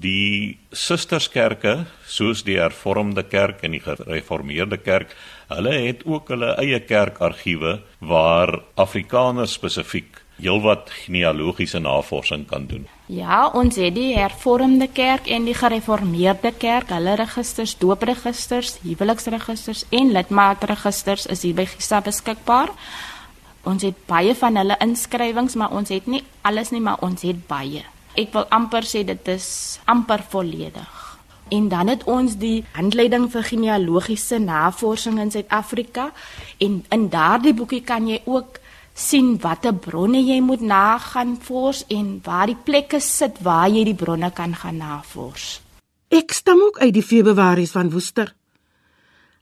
Die 0.00 0.58
susterskerke, 0.72 1.86
soos 2.06 2.42
die 2.42 2.58
Hervormde 2.58 3.22
Kerk 3.22 3.62
en 3.62 3.72
die 3.72 3.80
Gereformeerde 3.80 4.76
Kerk, 4.76 5.14
hulle 5.48 5.72
het 5.86 6.02
ook 6.04 6.28
hulle 6.28 6.56
eie 6.58 6.80
kerkargiewe 6.80 7.80
waar 8.00 8.62
Afrikaners 8.74 9.52
spesifiek 9.52 10.23
heelwat 10.40 10.90
genealogiese 11.04 11.78
navorsing 11.78 12.46
kan 12.50 12.66
doen. 12.66 12.86
Ja, 13.06 13.46
ons 13.54 13.76
het 13.76 13.94
die 13.94 14.16
Hervormde 14.16 14.88
Kerk 14.92 15.28
en 15.30 15.44
die 15.44 15.54
Gereformeerde 15.54 16.52
Kerk, 16.58 16.90
hulle 16.94 17.16
registers, 17.20 17.76
doopregisters, 17.78 18.78
huweliksregisters 18.82 19.84
en 19.90 20.12
lidmaatregisters 20.12 21.26
is 21.26 21.42
hier 21.46 21.54
by 21.54 21.68
GISA 21.76 22.00
beskikbaar. 22.04 22.72
Ons 23.64 23.84
het 23.86 24.06
baie 24.08 24.34
van 24.36 24.56
hulle 24.60 24.76
inskrywings, 24.84 25.56
maar 25.56 25.72
ons 25.72 25.92
het 25.92 26.06
nie 26.06 26.24
alles 26.42 26.72
nie, 26.72 26.82
maar 26.84 27.00
ons 27.04 27.22
het 27.24 27.46
baie 27.48 27.84
ek 28.14 28.34
wil 28.34 28.46
amper 28.54 28.86
sê 28.86 29.02
dit 29.06 29.30
is 29.32 29.46
amper 29.90 30.22
volledig. 30.30 31.00
En 31.52 31.68
dan 31.68 31.90
het 31.92 32.04
ons 32.08 32.38
die 32.40 32.64
handleiding 32.72 33.26
vir 33.30 33.44
genealogiese 33.46 34.38
navorsing 34.40 35.18
in 35.20 35.32
Suid-Afrika 35.34 36.10
en 36.64 36.80
in 36.94 37.08
daardie 37.12 37.54
boekie 37.54 37.82
kan 37.84 38.08
jy 38.08 38.22
ook 38.24 38.60
sien 38.94 39.34
watter 39.42 39.74
bronne 39.74 40.22
jy 40.22 40.38
moet 40.40 40.62
nagaan 40.62 41.34
vors 41.42 41.82
en 41.90 42.20
waar 42.24 42.46
die 42.46 42.56
plekke 42.56 43.00
sit 43.02 43.40
waar 43.42 43.68
jy 43.68 43.84
die 43.90 43.98
bronne 43.98 44.30
kan 44.30 44.54
gaan 44.54 44.78
navors. 44.78 45.60
Ek 46.14 46.32
stam 46.32 46.62
ook 46.62 46.78
uit 46.78 46.94
die 46.94 47.02
Februaries 47.02 47.74
van 47.74 47.90
Woester. 47.90 48.30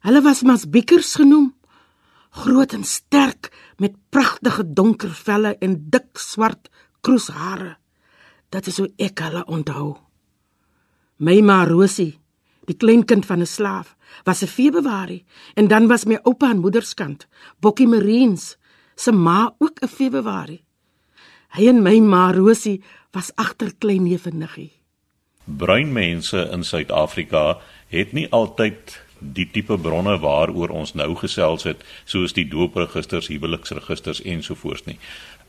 Hulle 0.02 0.23
was 0.25 0.40
mas 0.42 0.64
bikkers 0.64 1.14
genoem, 1.21 1.52
groot 2.42 2.73
en 2.73 2.85
sterk 2.85 3.52
met 3.76 3.99
pragtige 4.11 4.64
donker 4.64 5.12
velle 5.12 5.56
en 5.61 5.76
dik 5.92 6.16
swart 6.18 6.71
kroeshare. 7.04 7.76
Dit 8.49 8.66
is 8.73 8.80
hoe 8.80 8.88
ek 8.97 9.21
hulle 9.21 9.44
onthou. 9.44 9.92
My 11.23 11.38
ma 11.44 11.62
Rosie, 11.68 12.16
die 12.66 12.76
kleinkind 12.76 13.26
van 13.26 13.40
'n 13.40 13.47
slaaf, 13.47 13.97
was 14.25 14.42
'n 14.42 14.47
Februarie 14.47 15.25
en 15.54 15.68
dan 15.68 15.87
was 15.88 16.04
my 16.04 16.18
oupa 16.23 16.49
aan 16.49 16.61
moederskant, 16.61 17.26
Bokkie 17.61 17.87
Marines, 17.87 18.56
se 18.94 19.12
ma 19.12 19.54
ook 19.58 19.80
'n 19.82 19.88
Februarie. 19.88 20.62
Hy 21.50 21.68
en 21.68 21.82
my 21.82 22.00
ma 22.00 22.30
Rosie 22.30 22.82
was 23.12 23.32
agter 23.34 23.72
klein 23.78 24.02
neef 24.02 24.25
niggie. 24.25 24.72
Bruin 25.44 25.92
mense 25.92 26.49
in 26.52 26.64
Suid-Afrika 26.64 27.58
het 27.88 28.12
nie 28.12 28.28
altyd 28.30 29.02
die 29.18 29.50
tipe 29.50 29.78
bronne 29.78 30.18
waaroor 30.18 30.68
ons 30.68 30.94
nou 30.94 31.14
gesels 31.14 31.62
het, 31.62 31.84
soos 32.04 32.32
die 32.32 32.49
doopregisters, 32.49 33.28
huweliksregisters 33.28 34.22
ensovoorts 34.22 34.84
nie 34.84 34.99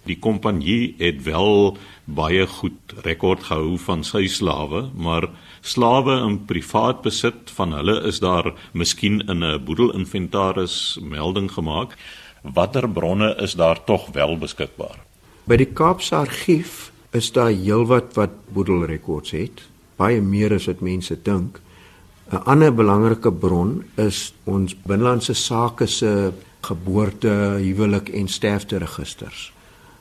die 0.08 0.18
kompanjie 0.20 0.96
het 1.00 1.24
wel 1.24 1.78
baie 2.06 2.46
goed 2.48 2.96
rekord 3.06 3.46
gehou 3.48 3.78
van 3.86 4.04
sy 4.04 4.26
slawe, 4.28 4.90
maar 4.94 5.30
slawe 5.62 6.20
in 6.26 6.42
privaat 6.50 7.02
besit 7.06 7.52
van 7.56 7.76
hulle 7.78 8.00
is 8.10 8.20
daar 8.24 8.52
miskien 8.74 9.22
in 9.30 9.44
'n 9.44 9.64
boedelinventaris 9.64 11.00
melding 11.02 11.52
gemaak. 11.52 11.96
Watter 12.44 12.90
bronne 12.90 13.36
is 13.40 13.54
daar 13.56 13.84
tog 13.84 14.10
wel 14.12 14.38
beskikbaar? 14.38 15.00
By 15.48 15.56
die 15.56 15.70
Kaapse 15.72 16.16
Argief 16.16 16.92
is 17.16 17.32
daar 17.32 17.54
heelwat 17.56 18.18
wat 18.20 18.36
boedelrekords 18.52 19.32
het, 19.32 19.64
baie 19.96 20.20
meer 20.22 20.52
as 20.58 20.68
wat 20.68 20.84
mense 20.84 21.16
dink. 21.24 21.62
'n 22.32 22.44
Ander 22.44 22.74
belangrike 22.74 23.32
bron 23.32 23.84
is 23.96 24.34
ons 24.44 24.76
binlandse 24.76 25.34
sake 25.34 25.88
se 25.88 26.34
geboorte, 26.62 27.60
huwelik 27.64 28.10
en 28.10 28.28
sterfte 28.28 28.78
registers. 28.78 29.54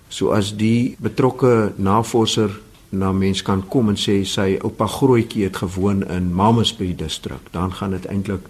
So 0.08 0.30
as 0.30 0.56
die 0.56 0.96
betrokke 0.98 1.72
navorser 1.76 2.50
na 2.88 3.12
mens 3.12 3.42
kan 3.42 3.62
kom 3.68 3.88
en 3.88 3.96
sê 3.96 4.24
sy 4.24 4.58
oupa 4.62 4.86
grootjie 4.86 5.44
het 5.44 5.56
gewoon 5.56 6.02
in 6.08 6.34
Mamasbury 6.34 6.94
distrik, 6.94 7.52
dan 7.52 7.72
gaan 7.72 7.90
dit 7.90 8.06
eintlik 8.06 8.48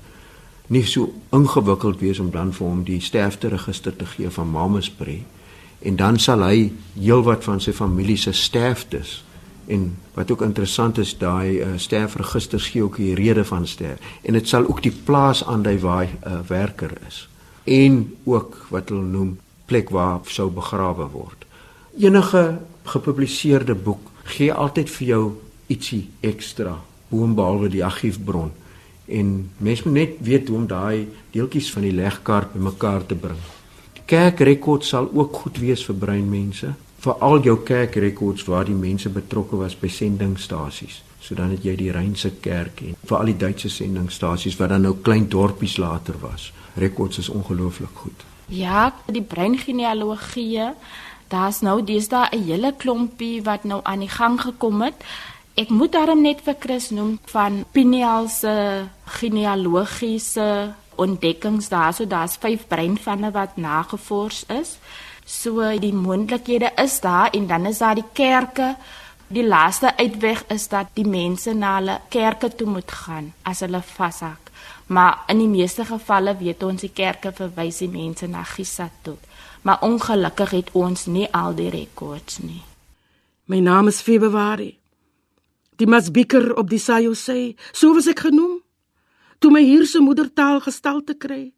nie 0.73 0.85
so 0.89 1.13
ingewikkeld 1.37 2.01
wees 2.01 2.21
om 2.23 2.31
dan 2.33 2.53
vir 2.57 2.67
hom 2.67 2.85
die 2.89 3.01
sterfte 3.05 3.51
register 3.53 3.97
te 3.97 4.07
gee 4.15 4.31
van 4.33 4.51
Mamasbury 4.51 5.21
en 5.83 5.99
dan 5.99 6.19
sal 6.23 6.45
hy 6.47 6.71
heelwat 6.95 7.45
van 7.45 7.61
sy 7.61 7.75
familie 7.77 8.17
se 8.17 8.33
sterftes 8.33 9.21
en 9.73 9.93
wat 10.15 10.31
ook 10.31 10.43
interessant 10.43 10.99
is 10.99 11.15
daai 11.19 11.61
uh, 11.61 11.75
sterfregisters 11.77 12.71
gee 12.73 12.83
ook 12.83 12.97
die 12.97 13.15
rede 13.19 13.45
van 13.45 13.67
sterf 13.67 14.01
en 14.23 14.39
dit 14.39 14.49
sal 14.49 14.67
ook 14.69 14.83
die 14.83 14.95
plaas 14.95 15.45
aandui 15.45 15.79
waar 15.83 16.05
hy 16.05 16.09
'n 16.09 16.19
uh, 16.27 16.41
werker 16.49 16.93
is. 17.09 17.29
En 17.65 18.17
ook 18.25 18.67
wat 18.71 18.89
hulle 18.89 19.07
noem 19.07 19.39
plek 19.67 19.91
waar 19.91 20.21
sou 20.25 20.51
begrawe 20.51 21.07
word. 21.13 21.47
Enige 21.99 22.59
gepubliseerde 22.83 23.75
boek 23.75 24.11
gee 24.25 24.53
altyd 24.53 24.91
vir 24.91 25.07
jou 25.07 25.25
ietsie 25.67 26.09
ekstra 26.21 26.81
boonbehalwe 27.09 27.69
die 27.69 27.85
argiefbron 27.85 28.51
en 29.07 29.51
mens 29.57 29.83
moet 29.83 29.95
net 29.95 30.15
weet 30.21 30.49
hoe 30.49 30.57
om 30.57 30.67
daai 30.67 31.09
deeltjies 31.31 31.73
van 31.73 31.83
die 31.83 31.93
legkaart 31.93 32.53
bymekaar 32.53 33.07
te 33.07 33.15
bring. 33.15 33.39
Die 33.99 34.05
kerkrekord 34.07 34.85
sal 34.85 35.11
ook 35.13 35.37
goed 35.45 35.59
wees 35.59 35.85
vir 35.85 35.99
breinmense, 36.05 36.75
veral 37.03 37.43
jou 37.43 37.57
kerkrekords 37.67 38.45
waar 38.47 38.65
die 38.65 38.79
mense 38.79 39.11
betrokke 39.11 39.57
was 39.57 39.75
by 39.79 39.89
sendingstasies. 39.89 41.03
So 41.23 41.35
dan 41.39 41.51
het 41.55 41.63
jy 41.65 41.77
die 41.79 41.93
Reinse 41.95 42.33
kerk 42.43 42.81
en 42.83 42.97
veral 43.07 43.31
die 43.31 43.39
Duitse 43.39 43.71
sendingstasies 43.71 44.57
wat 44.59 44.75
dan 44.75 44.83
nou 44.83 44.97
klein 45.03 45.29
dorpies 45.31 45.77
later 45.79 46.19
was. 46.21 46.51
Rekords 46.75 47.19
is 47.19 47.29
ongelooflik 47.29 47.95
goed. 48.05 48.27
Ja, 48.51 48.93
die 49.07 49.23
breingenealogie 49.23 50.73
Daar's 51.33 51.61
nou 51.65 51.81
deesdae 51.85 52.29
'n 52.31 52.45
hele 52.45 52.75
klompie 52.77 53.43
wat 53.43 53.65
nou 53.65 53.81
aan 53.83 53.99
die 53.99 54.09
gang 54.09 54.41
gekom 54.41 54.83
het. 54.83 54.95
Ek 55.55 55.69
moet 55.69 55.93
daarom 55.93 56.23
net 56.25 56.41
vir 56.47 56.57
Chris 56.59 56.89
noem 56.97 57.19
van 57.29 57.65
Pineal 57.77 58.29
se 58.33 58.53
genealogiese 59.19 60.73
ontdekkings 60.97 61.69
daar. 61.69 61.93
So 61.93 62.07
daar's 62.07 62.39
vyf 62.41 62.65
breinvanne 62.69 63.31
wat 63.31 63.57
nagevors 63.61 64.47
is. 64.49 64.79
So 65.25 65.61
die 65.79 65.93
moontlikhede 65.93 66.73
is 66.81 67.01
daar 67.01 67.31
en 67.31 67.47
dan 67.47 67.67
is 67.67 67.79
daar 67.79 67.95
die 67.95 68.09
kerke. 68.13 68.77
Die 69.29 69.45
laaste 69.45 69.97
uitweg 69.97 70.45
is 70.49 70.69
dat 70.69 70.89
die 70.97 71.09
mense 71.09 71.53
na 71.53 71.77
hulle 71.77 72.01
kerke 72.09 72.49
toe 72.49 72.69
moet 72.69 72.91
gaan 72.91 73.33
as 73.43 73.61
hulle 73.61 73.83
vashak. 73.83 74.51
Maar 74.87 75.25
in 75.29 75.39
die 75.39 75.49
meeste 75.49 75.85
gevalle 75.85 76.37
weet 76.37 76.63
ons 76.63 76.81
die 76.81 76.93
kerke 76.93 77.33
verwys 77.33 77.85
die 77.85 77.93
mense 77.93 78.27
na 78.27 78.43
Gisa 78.43 78.91
toe. 79.03 79.17
Maar 79.63 79.85
ongelukkig 79.85 80.51
het 80.51 80.71
ons 80.73 81.07
nie 81.07 81.29
al 81.33 81.55
die 81.55 81.71
rekords 81.71 82.39
nie. 82.39 82.63
My 83.45 83.61
naam 83.61 83.89
is 83.89 84.01
Februarie. 84.01 84.82
Die 85.77 85.87
masbiker 85.87 86.55
op 86.57 86.69
die 86.71 86.79
Sayo 86.79 87.13
sê, 87.13 87.55
so 87.73 87.95
was 87.95 88.07
ek 88.07 88.21
genoem 88.27 88.61
toe 89.43 89.51
my 89.51 89.63
hier 89.67 89.87
se 89.91 89.99
moedertaal 89.99 90.61
gestalte 90.63 91.17
kry. 91.19 91.51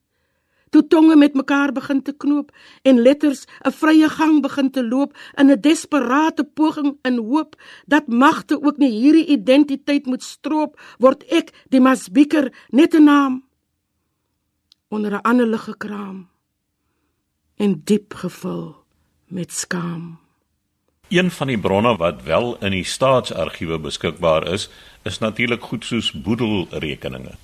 Toe 0.72 0.82
tonge 0.90 1.14
met 1.16 1.36
mekaar 1.38 1.70
begin 1.72 2.00
te 2.02 2.14
knoop 2.16 2.50
en 2.82 3.02
letters 3.06 3.44
'n 3.62 3.70
vrye 3.70 4.08
gang 4.08 4.42
begin 4.42 4.70
te 4.70 4.82
loop 4.82 5.12
in 5.38 5.50
'n 5.50 5.60
desperate 5.60 6.44
poging 6.44 6.98
in 7.02 7.18
hoop 7.18 7.54
dat 7.86 8.08
magte 8.08 8.62
ook 8.62 8.76
nie 8.78 8.90
hierdie 8.90 9.26
identiteit 9.26 10.06
moet 10.06 10.22
stroop, 10.22 10.80
word 10.98 11.22
ek 11.28 11.52
die 11.68 11.80
masbiker 11.80 12.52
net 12.70 12.94
'n 12.94 13.04
naam 13.04 13.44
onder 14.88 15.12
'n 15.12 15.22
ander 15.22 15.46
lig 15.46 15.64
gekraam 15.64 16.28
en 17.56 17.82
diep 17.84 18.14
gevul 18.14 18.74
met 19.28 19.52
skaam. 19.52 20.23
Een 21.14 21.30
van 21.30 21.46
die 21.46 21.58
bronne 21.58 21.96
wat 21.96 22.24
wel 22.26 22.56
in 22.58 22.72
die 22.74 22.84
staatsargiewe 22.84 23.78
beskikbaar 23.78 24.48
is, 24.50 24.66
is 25.06 25.18
natuurlik 25.22 25.62
goed 25.62 25.84
soos 25.84 26.10
boedelrekeninge. 26.12 27.36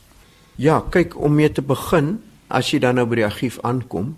Ja, 0.59 0.81
kyk 0.91 1.15
om 1.15 1.35
mee 1.39 1.53
te 1.53 1.62
begin, 1.62 2.17
as 2.50 2.73
jy 2.73 2.81
dan 2.83 2.99
nou 2.99 3.05
by 3.07 3.21
die 3.21 3.27
argief 3.29 3.61
aankom, 3.62 4.17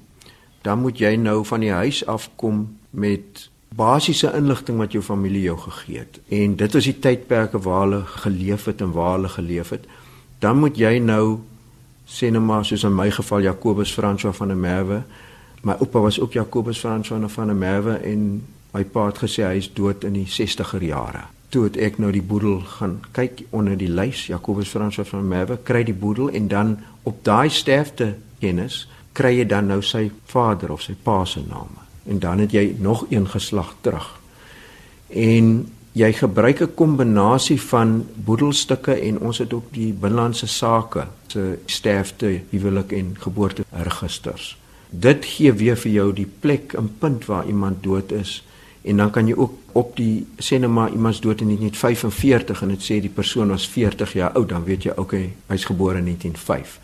dan 0.65 0.81
moet 0.81 1.03
jy 1.03 1.19
nou 1.21 1.43
van 1.45 1.61
die 1.61 1.73
huis 1.75 2.01
af 2.09 2.31
kom 2.41 2.63
met 2.91 3.51
basiese 3.77 4.31
inligting 4.37 4.81
wat 4.81 4.97
jou 4.97 5.03
familie 5.05 5.43
jou 5.51 5.59
gegee 5.67 5.99
het. 5.99 6.17
En 6.33 6.57
dit 6.57 6.79
is 6.81 6.89
die 6.89 6.97
tydperke 7.05 7.61
waar 7.61 7.85
hulle 7.85 8.01
geleef 8.25 8.65
het 8.71 8.81
en 8.81 8.97
waar 8.97 9.19
hulle 9.19 9.35
geleef 9.37 9.75
het. 9.77 9.85
Dan 10.41 10.65
moet 10.65 10.81
jy 10.81 10.97
nou 11.05 11.43
sê 12.09 12.33
net 12.33 12.41
maar 12.43 12.65
soos 12.65 12.87
in 12.89 12.97
my 12.97 13.11
geval 13.11 13.45
Jakobus 13.45 13.93
François 13.93 14.33
van 14.37 14.49
der 14.49 14.57
Merwe. 14.57 15.03
My 15.63 15.77
oupa 15.79 16.01
was 16.01 16.21
ook 16.21 16.33
Jakobus 16.33 16.81
François 16.81 17.29
van 17.37 17.53
der 17.53 17.57
Merwe 17.57 18.01
en 18.01 18.47
my 18.73 18.85
pa 18.85 19.07
het 19.11 19.21
gesê 19.23 19.45
hy 19.47 19.61
is 19.61 19.71
dood 19.77 20.05
in 20.09 20.17
die 20.17 20.29
60er 20.29 20.83
jare. 20.85 21.27
Toe 21.53 21.67
het 21.67 21.77
ek 21.77 21.99
nou 22.01 22.09
die 22.13 22.25
boedel 22.25 22.63
gaan 22.79 22.97
kyk 23.13 23.45
onder 23.53 23.77
die 23.77 23.91
lys. 23.93 24.27
Jakobus 24.31 24.73
Franswa 24.73 25.05
van 25.05 25.29
Merwe 25.29 25.59
kry 25.65 25.83
die 25.85 25.97
boedel 25.97 26.33
en 26.33 26.49
dan 26.49 26.79
op 27.09 27.21
daai 27.27 27.51
sterfte 27.53 28.15
kennis 28.41 28.87
kry 29.13 29.35
jy 29.37 29.45
dan 29.49 29.69
nou 29.69 29.83
sy 29.85 30.07
vader 30.33 30.73
of 30.73 30.83
sy 30.83 30.97
pa 30.97 31.23
se 31.29 31.45
naam 31.45 31.77
en 32.09 32.19
dan 32.19 32.41
het 32.43 32.55
jy 32.57 32.73
nog 32.83 33.05
een 33.11 33.29
geslag 33.31 33.77
terug. 33.85 34.09
En 35.09 35.69
jy 35.93 36.13
gebruik 36.13 36.63
'n 36.63 36.75
kombinasie 36.75 37.61
van 37.61 38.07
boedelstukke 38.15 38.95
en 38.95 39.21
ons 39.21 39.39
het 39.39 39.53
ook 39.53 39.69
die 39.71 39.93
binlandse 39.93 40.47
sake 40.47 41.07
se 41.27 41.59
sterfte 41.67 42.41
huwelik 42.51 42.93
en 42.93 43.17
geboorte 43.19 43.65
registers 43.71 44.57
dit 44.93 45.25
gee 45.25 45.53
weer 45.53 45.77
vir 45.81 45.93
jou 45.93 46.09
die 46.13 46.29
plek 46.41 46.75
en 46.77 46.91
punt 47.01 47.25
waar 47.27 47.47
iemand 47.49 47.83
dood 47.83 48.13
is 48.13 48.43
en 48.83 48.97
dan 48.97 49.11
kan 49.11 49.27
jy 49.27 49.35
ook 49.35 49.53
op 49.73 49.97
die 49.97 50.27
sê 50.39 50.59
net 50.59 50.71
maar 50.71 50.91
iemand 50.91 51.23
dood 51.23 51.41
in 51.41 51.47
1945 51.47 52.63
en 52.63 52.69
dit 52.69 52.83
sê 52.83 52.99
die 53.01 53.13
persoon 53.13 53.49
was 53.49 53.69
40 53.69 54.13
jaar 54.13 54.33
oud 54.33 54.49
dan 54.49 54.65
weet 54.65 54.85
jy 54.89 54.97
okay 54.97 55.33
hy's 55.49 55.65
gebore 55.65 55.99
in 55.99 56.05
1905. 56.05 56.79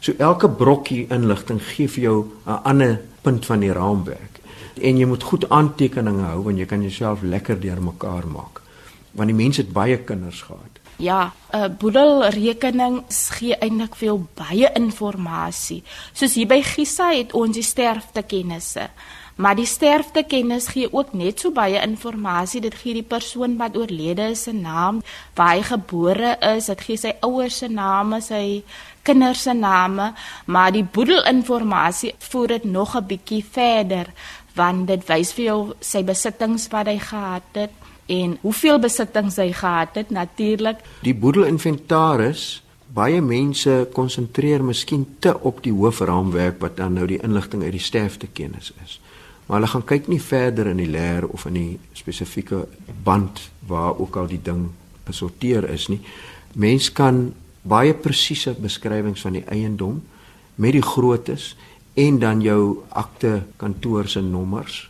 So 0.00 0.12
elke 0.18 0.48
brokkie 0.48 1.06
inligting 1.10 1.60
gee 1.62 1.88
vir 1.88 2.02
jou 2.02 2.18
'n 2.46 2.60
ander 2.64 3.00
punt 3.22 3.46
van 3.46 3.60
die 3.60 3.72
raamwerk 3.72 4.40
en 4.80 4.98
jy 4.98 5.06
moet 5.06 5.22
goed 5.22 5.48
aantekeninge 5.48 6.22
hou 6.22 6.42
want 6.42 6.58
jy 6.58 6.66
kan 6.66 6.82
jouself 6.82 7.22
lekker 7.22 7.60
deurmekaar 7.60 8.26
maak 8.26 8.60
want 9.12 9.28
die 9.28 9.36
mense 9.36 9.60
het 9.60 9.72
baie 9.72 9.98
kinders 9.98 10.42
gehad. 10.42 10.78
Ja, 10.96 11.32
'n 11.52 11.56
uh, 11.56 11.68
boedelrekening 11.78 13.02
gee 13.08 13.56
eintlik 13.56 13.94
veel 13.96 14.26
baie 14.34 14.72
inligting. 14.72 15.82
Soos 16.12 16.34
hier 16.34 16.46
by 16.46 16.62
Gisa 16.62 17.10
het 17.12 17.32
ons 17.32 17.54
die 17.54 17.62
sterftekennisse. 17.62 18.90
Maar 19.40 19.56
die 19.56 19.66
sterftekennis 19.66 20.66
gee 20.74 20.88
ook 20.92 21.14
net 21.16 21.40
so 21.40 21.50
baie 21.56 21.80
inligting. 21.80 22.60
Dit 22.60 22.74
gee 22.82 22.98
die 22.98 23.06
persoon 23.06 23.56
wat 23.56 23.76
oorlede 23.76 24.30
is 24.34 24.42
se 24.42 24.52
naam, 24.52 25.00
waar 25.34 25.54
hy 25.54 25.62
gebore 25.64 26.34
is, 26.56 26.68
dit 26.68 26.80
gee 26.84 27.00
sy 27.00 27.14
ouers 27.24 27.62
se 27.62 27.68
name, 27.72 28.20
sy 28.20 28.60
kinders 29.02 29.46
se 29.48 29.54
name, 29.56 30.12
maar 30.44 30.72
die 30.76 30.84
boedelinligting 30.84 32.12
voer 32.30 32.48
dit 32.48 32.64
nog 32.64 32.96
'n 32.96 33.06
bietjie 33.06 33.44
verder 33.44 34.12
want 34.54 34.86
dit 34.86 35.08
wys 35.08 35.32
vir 35.32 35.44
jou 35.44 35.74
sy 35.80 36.02
besittings 36.04 36.68
wat 36.68 36.86
hy 36.86 36.98
gehad 36.98 37.42
het 37.54 37.70
en 38.08 38.38
hoeveel 38.42 38.78
besittings 38.78 39.36
hy 39.36 39.52
gehad 39.52 39.94
het 39.94 40.10
natuurlik. 40.10 40.78
Die 41.02 41.14
boedelinventaris 41.14 42.62
Baie 42.92 43.20
mense 43.22 43.88
konsentreer 43.92 44.64
miskien 44.64 45.06
te 45.20 45.40
op 45.40 45.62
die 45.62 45.72
hoofraamwerk 45.72 46.58
wat 46.58 46.76
dan 46.76 46.92
nou 46.92 47.06
die 47.06 47.22
inligting 47.22 47.62
uit 47.62 47.72
die 47.72 47.80
sterftekennis 47.80 48.72
is 48.84 49.00
maar 49.50 49.58
hulle 49.58 49.70
gaan 49.72 49.82
kyk 49.82 50.06
nie 50.06 50.20
verder 50.22 50.68
in 50.70 50.78
die 50.78 50.86
leer 50.86 51.24
of 51.26 51.42
in 51.48 51.56
die 51.58 51.78
spesifieke 51.98 52.68
band 53.02 53.40
waar 53.66 53.98
ook 53.98 54.14
al 54.20 54.28
die 54.30 54.38
ding 54.46 54.68
gesorteer 55.08 55.66
is 55.74 55.88
nie. 55.90 55.98
Mens 56.54 56.92
kan 56.94 57.32
baie 57.66 57.96
presiese 57.98 58.54
beskrywings 58.54 59.24
van 59.26 59.34
die 59.34 59.42
eiendom 59.50 59.96
met 60.54 60.76
die 60.76 60.84
groottes 60.86 61.56
en 61.98 62.20
dan 62.22 62.44
jou 62.46 62.84
akte 62.94 63.40
kantoor 63.58 64.06
se 64.06 64.22
nommers. 64.22 64.84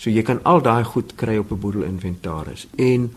So 0.00 0.08
jy 0.08 0.24
kan 0.24 0.40
al 0.48 0.64
daai 0.64 0.88
goed 0.88 1.12
kry 1.20 1.36
op 1.36 1.52
'n 1.52 1.60
boedelinventaris 1.60 2.66
en 2.76 3.12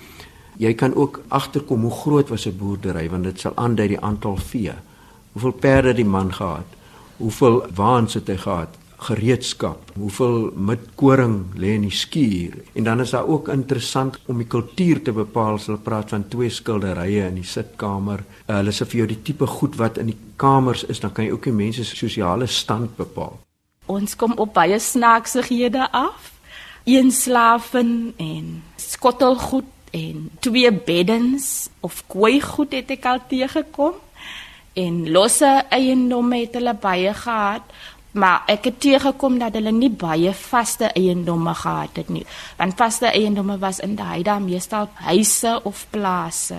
jy 0.58 0.74
kan 0.74 0.96
ook 0.96 1.22
agterkom 1.28 1.82
hoe 1.82 1.96
groot 2.02 2.30
was 2.30 2.46
'n 2.46 2.58
boerdery 2.58 3.10
want 3.10 3.24
dit 3.24 3.40
sal 3.40 3.56
aandui 3.56 3.88
die 3.88 4.02
aantal 4.02 4.36
vee. 4.36 4.76
Hoeveel 5.32 5.52
perde 5.52 5.94
die 5.94 6.06
man 6.06 6.34
gehad? 6.34 6.68
Hoeveel 7.18 7.68
waans 7.76 8.14
het 8.14 8.28
hy 8.28 8.38
gehad? 8.38 8.76
Gereedskap, 9.00 9.92
hoeveel 9.96 10.50
met 10.56 10.82
koring 11.00 11.54
lê 11.56 11.76
in 11.78 11.86
die 11.88 11.96
skuur 11.96 12.58
en 12.76 12.84
dan 12.84 13.00
is 13.00 13.14
daar 13.16 13.28
ook 13.28 13.48
interessant 13.54 14.20
om 14.28 14.38
die 14.42 14.48
kultuur 14.48 15.02
te 15.04 15.14
bepaal. 15.16 15.60
Hulle 15.66 15.80
praat 15.84 16.12
van 16.12 16.26
twee 16.28 16.52
skilderye 16.52 17.28
in 17.30 17.40
die 17.40 17.48
sitkamer. 17.48 18.26
Uh, 18.46 18.58
hulle 18.58 18.74
sê 18.76 18.88
vir 18.90 19.04
jou 19.04 19.08
die 19.14 19.22
tipe 19.30 19.48
goed 19.48 19.78
wat 19.80 20.02
in 20.02 20.12
die 20.12 20.18
kamers 20.40 20.84
is, 20.92 21.00
dan 21.00 21.14
kan 21.16 21.26
jy 21.26 21.36
ook 21.36 21.48
die 21.48 21.56
mense 21.56 21.86
se 21.88 21.96
sosiale 21.96 22.48
stand 22.48 22.98
bepaal. 23.00 23.40
Ons 23.90 24.16
kom 24.20 24.36
op 24.38 24.54
baie 24.54 24.80
snaaksighede 24.80 25.88
af. 25.96 26.36
Een 26.90 27.12
slaafin 27.12 28.14
en 28.18 28.60
skottelgoed 28.78 29.94
en 29.96 30.30
twee 30.40 30.72
beddens 30.72 31.70
of 31.80 32.04
koei 32.08 32.42
goed 32.42 32.76
het 32.78 32.92
ek 32.94 33.08
al 33.10 33.24
teëgekom 33.30 33.96
en 34.80 35.00
losse 35.12 35.50
eiendomme 35.74 36.44
het 36.44 36.58
hulle 36.60 36.76
baie 36.78 37.14
gehad 37.14 37.66
maar 38.12 38.44
ek 38.50 38.64
het 38.70 38.80
teëgekom 38.82 39.38
dat 39.40 39.54
hulle 39.54 39.72
nie 39.72 39.92
baie 39.92 40.34
vaste 40.34 40.90
eiendomme 40.98 41.54
gehad 41.54 42.00
het 42.02 42.10
nie 42.10 42.26
want 42.58 42.78
vaste 42.78 43.12
eiendomme 43.12 43.60
was 43.62 43.80
in 43.86 43.96
daai 44.00 44.24
dae 44.24 44.40
meestal 44.40 44.90
huise 44.94 45.60
of 45.64 45.86
plase. 45.90 46.58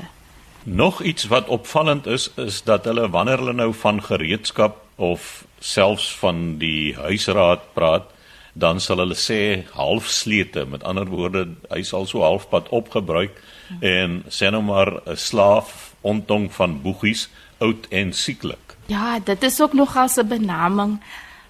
Nog 0.62 1.02
iets 1.02 1.26
wat 1.26 1.48
opvallend 1.48 2.06
is 2.06 2.30
is 2.36 2.62
dat 2.62 2.84
hulle 2.84 3.08
wanneer 3.10 3.38
hulle 3.42 3.52
nou 3.52 3.72
van 3.74 4.02
gereedskap 4.02 4.82
of 4.96 5.44
selfs 5.58 6.14
van 6.18 6.58
die 6.58 6.94
huisraad 6.94 7.72
praat 7.74 8.10
dan 8.52 8.80
sal 8.80 8.98
hulle 8.98 9.14
sê 9.14 9.64
halfslete. 9.72 10.66
Met 10.66 10.84
ander 10.84 11.06
woorde 11.06 11.48
hy 11.70 11.82
sal 11.82 12.06
so 12.06 12.22
halfpad 12.22 12.68
opgebruik 12.68 13.42
en 13.80 14.22
sê 14.28 14.50
nou 14.50 14.62
maar 14.62 15.00
'n 15.06 15.16
slaaf 15.16 15.94
ontong 16.00 16.52
van 16.54 16.82
boegies 16.82 17.28
oud 17.58 17.86
en 17.90 18.12
sieklik 18.12 18.70
ja 18.90 19.18
dit 19.24 19.42
is 19.42 19.60
ook 19.60 19.72
nog 19.72 19.96
as 19.96 20.16
'n 20.16 20.28
benaming 20.28 21.00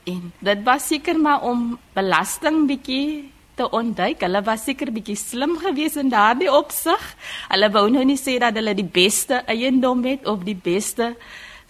En 0.04 0.32
dit 0.38 0.62
was 0.64 0.86
seker 0.86 1.18
maar 1.20 1.42
om 1.42 1.78
belasting 1.92 2.66
bietjie 2.66 3.32
te 3.54 3.68
ontduik. 3.70 4.22
Hulle 4.24 4.42
was 4.46 4.64
seker 4.64 4.92
bietjie 4.92 5.16
slim 5.16 5.56
geweest 5.60 6.00
in 6.00 6.12
daardie 6.12 6.50
opsig. 6.52 7.02
Hulle 7.50 7.70
wou 7.74 7.88
nou 7.92 8.04
nie 8.08 8.18
sê 8.20 8.38
dat 8.40 8.56
hulle 8.56 8.74
die 8.78 8.86
beste 8.86 9.42
eiendom 9.50 10.04
het 10.08 10.26
of 10.26 10.46
die 10.46 10.56
beste 10.56 11.12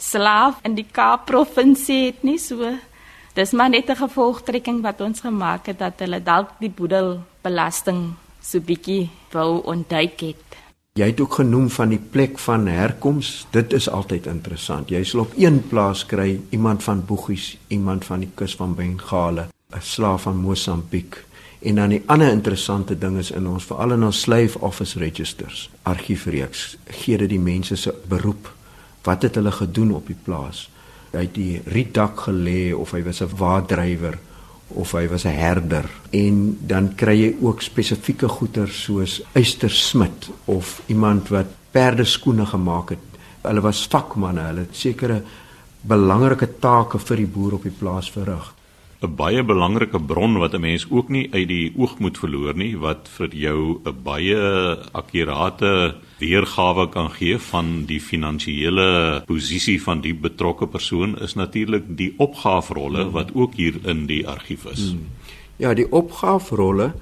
slaaf 0.01 0.63
in 0.65 0.79
die 0.79 0.87
Kaap 0.87 1.27
provinsie 1.29 2.07
het 2.07 2.23
nie 2.25 2.39
so. 2.39 2.71
Dis 3.35 3.53
maar 3.53 3.71
net 3.71 3.91
'n 3.91 3.97
gevolgtrekking 3.97 4.83
wat 4.83 5.01
ons 5.01 5.21
gemaak 5.21 5.67
het 5.67 5.79
dat 5.79 5.99
hulle 5.99 6.23
dalk 6.23 6.59
die 6.59 6.71
boedelbelasting 6.71 8.15
so 8.43 8.61
bietjie 8.61 9.11
wou 9.33 9.63
ontduik 9.65 10.21
het. 10.21 10.50
Jy 10.99 11.07
het 11.07 11.21
ook 11.21 11.35
genoem 11.35 11.71
van 11.71 11.89
die 11.89 12.03
plek 12.11 12.39
van 12.39 12.67
herkoms. 12.67 13.47
Dit 13.51 13.73
is 13.73 13.89
altyd 13.89 14.27
interessant. 14.27 14.91
Jy 14.91 15.05
sal 15.05 15.21
op 15.21 15.33
een 15.37 15.63
plaas 15.69 16.07
kry 16.07 16.41
iemand 16.51 16.83
van 16.83 17.05
Boegies, 17.07 17.59
iemand 17.69 18.05
van 18.05 18.21
die 18.21 18.31
kus 18.35 18.57
van 18.57 18.75
Bengale, 18.75 19.49
'n 19.71 19.81
slaaf 19.81 20.23
van 20.23 20.37
Mosambiek 20.37 21.25
En 21.61 21.75
dan 21.75 21.93
die 21.93 22.03
ander 22.07 22.31
interessante 22.33 22.97
ding 22.99 23.19
is 23.21 23.31
in 23.37 23.45
ons 23.49 23.67
veral 23.69 23.93
in 23.93 24.05
ons 24.07 24.21
slave 24.25 24.61
office 24.65 24.99
registers, 24.99 25.67
argiefreeks, 25.85 26.77
gee 27.03 27.19
dit 27.21 27.29
die 27.29 27.41
mense 27.41 27.77
se 27.77 27.93
beroep. 28.09 28.49
Wat 29.05 29.27
het 29.27 29.37
hulle 29.37 29.53
gedoen 29.53 29.93
op 29.97 30.09
die 30.09 30.17
plaas? 30.17 30.69
Hy 31.13 31.27
het 31.27 31.35
die 31.37 31.61
rietdak 31.69 32.25
gelê 32.29 32.73
of 32.73 32.95
hy 32.97 33.03
was 33.05 33.21
'n 33.21 33.37
waaddrywer 33.37 34.19
of 34.75 34.93
hy 34.93 35.09
was 35.09 35.25
'n 35.25 35.37
herder 35.37 35.91
en 36.11 36.59
dan 36.67 36.95
kry 36.95 37.15
jy 37.15 37.37
ook 37.43 37.63
spesifieke 37.63 38.29
goeder 38.29 38.69
soos 38.69 39.23
eystersmid 39.33 40.31
of 40.45 40.83
iemand 40.87 41.29
wat 41.29 41.47
perdeskoene 41.71 42.47
gemaak 42.47 42.91
het. 42.91 43.07
Hulle 43.43 43.61
was 43.61 43.87
vakmanne, 43.87 44.41
hulle 44.41 44.61
het 44.61 44.77
sekere 44.77 45.23
belangrike 45.81 46.59
take 46.61 46.99
vir 46.99 47.17
die 47.17 47.27
boer 47.27 47.53
op 47.53 47.63
die 47.63 47.79
plaas 47.79 48.11
verrig. 48.11 48.55
'n 49.03 49.15
baie 49.17 49.43
belangrike 49.43 49.99
bron 49.99 50.39
wat 50.39 50.55
'n 50.55 50.61
mens 50.61 50.87
ook 50.91 51.09
nie 51.09 51.29
uit 51.33 51.49
die 51.49 51.73
oog 51.77 51.99
moet 51.99 52.19
verloor 52.19 52.55
nie 52.55 52.77
wat 52.77 53.09
vir 53.17 53.29
jou 53.35 53.81
'n 53.85 54.03
baie 54.03 54.37
akkurate 54.93 55.95
weergawe 56.19 56.89
kan 56.89 57.11
gee 57.11 57.39
van 57.39 57.85
die 57.87 58.01
finansiële 58.01 59.23
posisie 59.27 59.83
van 59.83 60.01
die 60.01 60.15
betrokke 60.15 60.67
persoon 60.67 61.19
is 61.19 61.35
natuurlik 61.35 61.85
die 61.97 62.15
opgaafrolle 62.17 63.11
wat 63.11 63.31
ook 63.35 63.55
hier 63.55 63.75
in 63.85 64.07
die 64.07 64.27
argief 64.29 64.65
is. 64.65 64.91
Hmm. 64.91 65.09
Ja, 65.57 65.75
die 65.75 65.93
opgaafrolle 65.93 66.93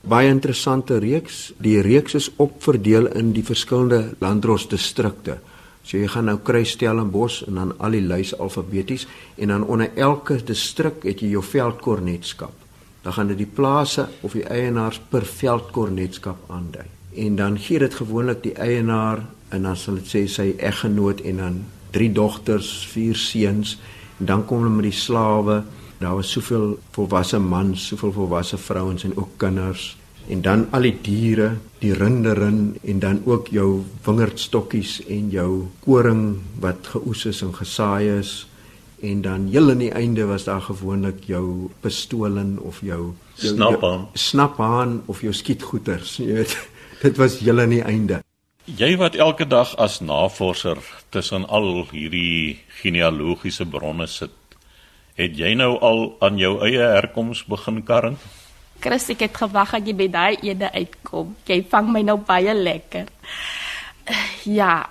baie 0.00 0.28
interessante 0.28 0.98
reeks. 0.98 1.52
Die 1.58 1.80
reeks 1.80 2.14
is 2.14 2.30
opverdeel 2.36 3.06
in 3.06 3.32
die 3.32 3.44
verskillende 3.44 4.14
landdrosdistrikte. 4.18 5.38
So 5.82 5.98
jy 5.98 6.08
gaan 6.12 6.28
nou 6.30 6.38
kry 6.46 6.62
Stellenbosch 6.68 7.42
en 7.48 7.58
dan 7.58 7.74
al 7.82 7.96
die 7.96 8.04
lys 8.04 8.32
alfabeties 8.38 9.06
en 9.36 9.50
dan 9.52 9.64
onder 9.66 9.90
elke 9.98 10.38
distrik 10.46 11.02
het 11.06 11.22
jy 11.22 11.32
jou 11.34 11.42
veldkornetskap. 11.42 12.54
Dan 13.02 13.16
gaan 13.16 13.32
dit 13.32 13.40
die 13.42 13.50
plase 13.50 14.06
of 14.22 14.36
die 14.38 14.46
eienaars 14.46 15.00
per 15.10 15.26
veldkornetskap 15.26 16.50
aandui. 16.54 16.86
En 17.18 17.36
dan 17.36 17.58
gee 17.58 17.82
dit 17.82 17.94
gewoonlik 17.94 18.42
die 18.42 18.54
eienaar 18.54 19.24
en 19.50 19.66
dan 19.66 19.76
sal 19.76 19.98
dit 19.98 20.08
sê 20.08 20.26
sy 20.30 20.52
eggenoot 20.58 21.20
en 21.28 21.42
dan 21.42 21.58
drie 21.92 22.12
dogters, 22.14 22.70
vier 22.94 23.18
seuns 23.18 23.76
en 24.20 24.30
dan 24.30 24.46
kom 24.46 24.62
hulle 24.62 24.76
met 24.76 24.86
die 24.86 24.96
slawe. 24.96 25.62
Daar 25.98 26.14
was 26.18 26.30
soveel 26.30 26.78
volwasse 26.94 27.38
mans, 27.42 27.88
soveel 27.90 28.14
volwasse 28.14 28.58
vrouens 28.58 29.04
en 29.04 29.16
ook 29.16 29.34
kinders 29.36 29.96
en 30.28 30.42
dan 30.42 30.66
al 30.70 30.86
die 30.86 30.94
diere, 31.02 31.48
die 31.82 31.92
rinderin 31.94 32.78
en 32.82 33.00
dan 33.02 33.22
ook 33.26 33.48
jou 33.54 33.82
wingerdstokkies 34.06 35.00
en 35.10 35.30
jou 35.34 35.50
koring 35.84 36.40
wat 36.62 36.92
geoes 36.94 37.26
is 37.30 37.42
en 37.42 37.54
gesaai 37.54 38.18
is. 38.18 38.32
En 39.02 39.22
dan 39.22 39.48
heel 39.50 39.70
aan 39.70 39.82
die 39.82 39.90
einde 39.90 40.26
was 40.30 40.44
daar 40.46 40.62
gewoonlik 40.62 41.24
jou 41.26 41.70
pistolen 41.82 42.58
of 42.62 42.80
jou, 42.80 43.14
jou 43.34 43.54
snaphaan 43.56 44.06
snaphaan 44.14 45.00
of 45.06 45.24
jou 45.26 45.32
skietgoeters 45.34 46.16
jy 46.22 46.36
weet. 46.38 46.54
Dit 47.02 47.18
was 47.18 47.40
heel 47.42 47.60
aan 47.60 47.74
die 47.74 47.82
einde. 47.82 48.22
Jy 48.64 48.94
wat 48.96 49.18
elke 49.18 49.46
dag 49.46 49.74
as 49.76 49.98
navorser 50.00 50.78
tussen 51.10 51.48
al 51.50 51.82
hierdie 51.90 52.60
genealogiese 52.82 53.66
bronne 53.66 54.06
sit 54.06 54.30
het 55.18 55.34
jy 55.36 55.50
nou 55.58 55.74
al 55.82 56.04
aan 56.24 56.38
jou 56.40 56.54
eie 56.64 56.86
herkoms 56.94 57.42
begin 57.50 57.82
karring 57.84 58.16
Chris, 58.82 59.06
ek 59.14 59.28
het 59.28 59.36
gewag 59.38 59.76
dat 59.76 59.86
jy 59.86 59.94
by 59.94 60.08
daai 60.10 60.36
ene 60.42 60.68
uitkom. 60.74 61.36
Jy 61.46 61.60
vang 61.70 61.90
my 61.94 62.02
nou 62.02 62.18
baie 62.26 62.54
lekker. 62.54 63.06
Ja. 64.42 64.88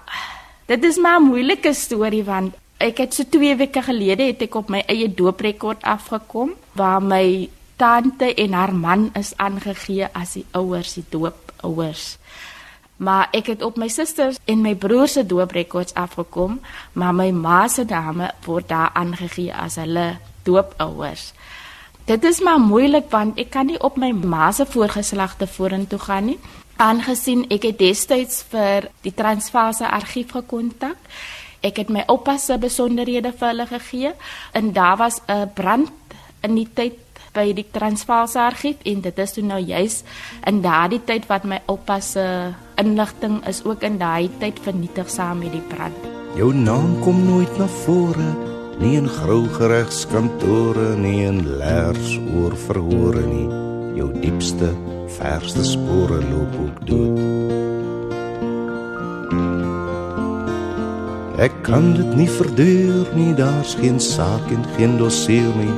Dit 0.68 0.86
is 0.88 0.98
maar 0.98 1.20
'n 1.20 1.28
moeilike 1.28 1.74
storie 1.74 2.24
want 2.24 2.56
ek 2.78 2.98
het 2.98 3.14
so 3.14 3.24
2 3.24 3.56
weke 3.56 3.82
gelede 3.82 4.24
het 4.24 4.42
ek 4.42 4.56
op 4.56 4.70
my 4.70 4.84
eie 4.88 5.08
dooprekord 5.08 5.84
afgekom 5.84 6.54
waar 6.72 7.02
my 7.02 7.50
tante 7.76 8.34
en 8.34 8.54
haar 8.54 8.74
man 8.74 9.10
is 9.14 9.34
aangegee 9.38 10.08
as 10.14 10.34
die 10.34 10.46
ouers, 10.52 10.94
die 10.94 11.06
doopouers. 11.10 12.18
Maar 13.02 13.28
ek 13.34 13.48
het 13.48 13.64
op 13.66 13.78
my 13.78 13.88
susters 13.88 14.38
en 14.46 14.62
my 14.62 14.76
broer 14.76 15.08
se 15.08 15.26
dooprekords 15.26 15.94
afgekom, 15.94 16.60
maar 16.94 17.14
my 17.14 17.32
ma 17.32 17.68
se 17.68 17.84
name 17.84 18.32
word 18.46 18.70
daar 18.70 18.92
aangegee 18.94 19.54
as 19.54 19.76
hulle 19.76 20.18
doopouers. 20.44 21.34
Dit 22.12 22.24
is 22.24 22.42
maar 22.44 22.60
moeilik 22.60 23.06
want 23.08 23.38
ek 23.40 23.54
kan 23.54 23.70
nie 23.70 23.78
op 23.80 23.96
my 23.96 24.10
ma 24.12 24.50
se 24.52 24.66
voorgeslagte 24.68 25.48
vorentoe 25.48 26.00
gaan 26.00 26.26
nie 26.28 26.40
aangesien 26.76 27.46
ek 27.56 27.70
het 27.70 27.78
destyds 27.80 28.42
vir 28.52 28.90
die 29.06 29.14
Transvaalse 29.16 29.88
argief 29.88 30.34
gekontak. 30.36 30.98
Ek 31.64 31.80
het 31.80 31.94
my 31.94 32.04
oupa 32.12 32.36
se 32.42 32.58
besonderhede 32.60 33.32
vir 33.32 33.52
hulle 33.54 33.68
gegee 33.70 34.12
en 34.52 34.74
daar 34.76 34.98
was 34.98 35.22
'n 35.28 35.54
brand 35.56 35.92
in 36.44 36.56
die 36.56 36.68
tyd 36.74 37.00
by 37.34 37.54
die 37.54 37.68
Transvaalse 37.72 38.40
argief 38.40 38.84
en 38.84 39.02
dit 39.02 39.18
is 39.18 39.32
toe 39.32 39.44
nou 39.44 39.60
juis 39.60 40.04
in 40.46 40.62
daardie 40.62 41.04
tyd 41.06 41.28
wat 41.28 41.44
my 41.44 41.62
oupa 41.66 42.00
se 42.00 42.54
inligting 42.76 43.48
is 43.48 43.64
ook 43.64 43.84
in 43.84 43.98
daai 43.98 44.30
tyd 44.40 44.60
vernietig 44.60 45.10
saam 45.10 45.40
met 45.40 45.52
die 45.52 45.68
brand. 45.70 45.96
Jou 46.36 46.54
naam 46.54 47.00
kom 47.00 47.26
nooit 47.26 47.58
na 47.58 47.68
vore 47.68 48.51
nie 48.82 48.96
in 48.98 49.08
grou 49.10 49.44
geregskantore 49.54 50.96
nie 50.98 51.26
en 51.28 51.44
leers 51.60 52.16
oor 52.34 52.56
verhore 52.66 53.22
nie. 53.28 53.48
Jou 54.00 54.10
diepste 54.24 54.72
verste 55.18 55.64
spore 55.66 56.18
loop 56.26 56.56
ook 56.64 56.80
dood. 56.90 57.20
Ek 61.42 61.54
kan 61.66 61.94
dit 61.98 62.10
nie 62.18 62.30
verduur 62.30 63.08
nie 63.18 63.32
daar's 63.38 63.76
geen 63.78 64.02
saak 64.02 64.50
en 64.54 64.66
geen 64.78 64.98
dossier 64.98 65.54
nie. 65.58 65.76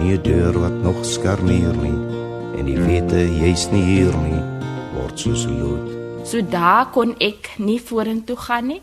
Nie 0.00 0.16
'n 0.18 0.22
deur 0.22 0.58
wat 0.60 0.76
nog 0.82 1.04
skarnier 1.04 1.76
nie. 1.76 1.98
En 2.58 2.64
die 2.64 2.78
wete 2.78 3.24
jy's 3.40 3.68
nie 3.72 3.84
hier 3.84 4.14
nie 4.28 4.42
word 4.94 5.18
soos 5.18 5.44
lood. 5.44 5.92
So 6.24 6.40
daar 6.40 6.90
kon 6.90 7.14
ek 7.20 7.50
nie 7.58 7.80
vorentoe 7.80 8.36
gaan 8.36 8.66
nie. 8.66 8.82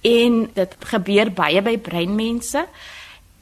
En 0.00 0.50
dit 0.54 0.76
gebeur 0.78 1.30
baie 1.32 1.62
by 1.62 1.78
breinmense 1.78 2.66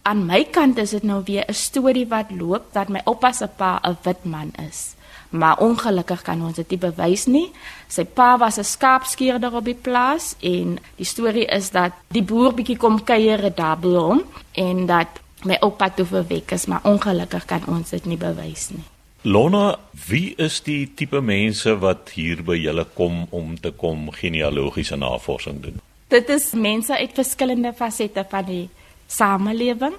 aan 0.09 0.25
my 0.25 0.45
kant 0.49 0.79
is 0.81 0.95
dit 0.97 1.05
nou 1.05 1.21
weer 1.25 1.45
'n 1.49 1.55
storie 1.55 2.07
wat 2.09 2.31
loop 2.31 2.73
dat 2.73 2.89
my 2.89 3.01
oupa 3.05 3.33
se 3.33 3.47
pa 3.47 3.81
'n 3.83 3.97
wit 4.03 4.25
man 4.25 4.51
is. 4.69 4.95
Maar 5.31 5.59
ongelukkig 5.59 6.23
kan 6.23 6.43
ons 6.43 6.57
dit 6.57 6.71
nie 6.71 6.79
bewys 6.79 7.27
nie. 7.27 7.51
Sy 7.89 8.05
pa 8.05 8.39
was 8.39 8.59
'n 8.59 8.65
skaapskeerder 8.65 9.55
op 9.55 9.65
die 9.65 9.81
plaas 9.87 10.35
en 10.41 10.79
die 10.97 11.05
storie 11.05 11.47
is 11.47 11.71
dat 11.71 11.93
die 12.09 12.23
boer 12.23 12.55
bietjie 12.55 12.77
kom 12.77 13.05
kuier 13.05 13.55
daar 13.55 13.79
by 13.79 13.89
hom 13.89 14.23
en 14.53 14.87
dat 14.87 15.09
my 15.45 15.57
oupa 15.61 15.91
toe 15.91 16.07
verwek 16.07 16.51
is, 16.51 16.67
maar 16.67 16.81
ongelukkig 16.83 17.45
kan 17.45 17.63
ons 17.67 17.91
dit 17.91 18.05
nie 18.05 18.17
bewys 18.17 18.71
nie. 18.71 18.85
Lona, 19.23 19.79
wie 20.07 20.35
is 20.37 20.63
die 20.63 20.95
tipe 20.95 21.21
mense 21.21 21.79
wat 21.79 22.11
hier 22.15 22.43
by 22.43 22.57
julle 22.57 22.87
kom 22.95 23.27
om 23.31 23.61
te 23.61 23.71
kom 23.71 24.11
genealogiese 24.11 24.97
navorsing 24.97 25.61
doen? 25.63 25.81
Dit 26.09 26.29
is 26.29 26.53
mense 26.53 26.97
uit 26.97 27.11
verskillende 27.15 27.73
fasette 27.73 28.27
van 28.31 28.45
die 28.45 28.69
samelewing 29.09 29.95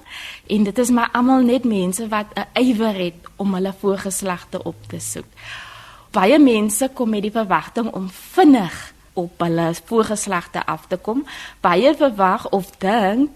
en 0.46 0.64
dit 0.64 0.78
is 0.78 0.90
maar 0.90 1.10
almal 1.12 1.42
net 1.42 1.64
mense 1.64 2.08
wat 2.08 2.26
'n 2.34 2.46
ywer 2.62 2.94
het 2.94 3.28
om 3.36 3.54
hulle 3.54 3.74
voorgeslagte 3.80 4.62
op 4.62 4.76
te 4.86 5.00
soek. 5.00 5.30
Baie 6.10 6.38
mense 6.38 6.90
kom 6.94 7.10
met 7.10 7.22
die 7.22 7.30
verwagting 7.30 7.92
om 7.92 8.08
vinnig 8.10 8.92
op 9.12 9.40
hulle 9.42 9.74
voorgeslagte 9.84 10.66
af 10.66 10.86
te 10.86 10.96
kom. 10.96 11.26
Baie 11.60 11.94
verwag 11.94 12.48
of 12.50 12.70
dink 12.78 13.30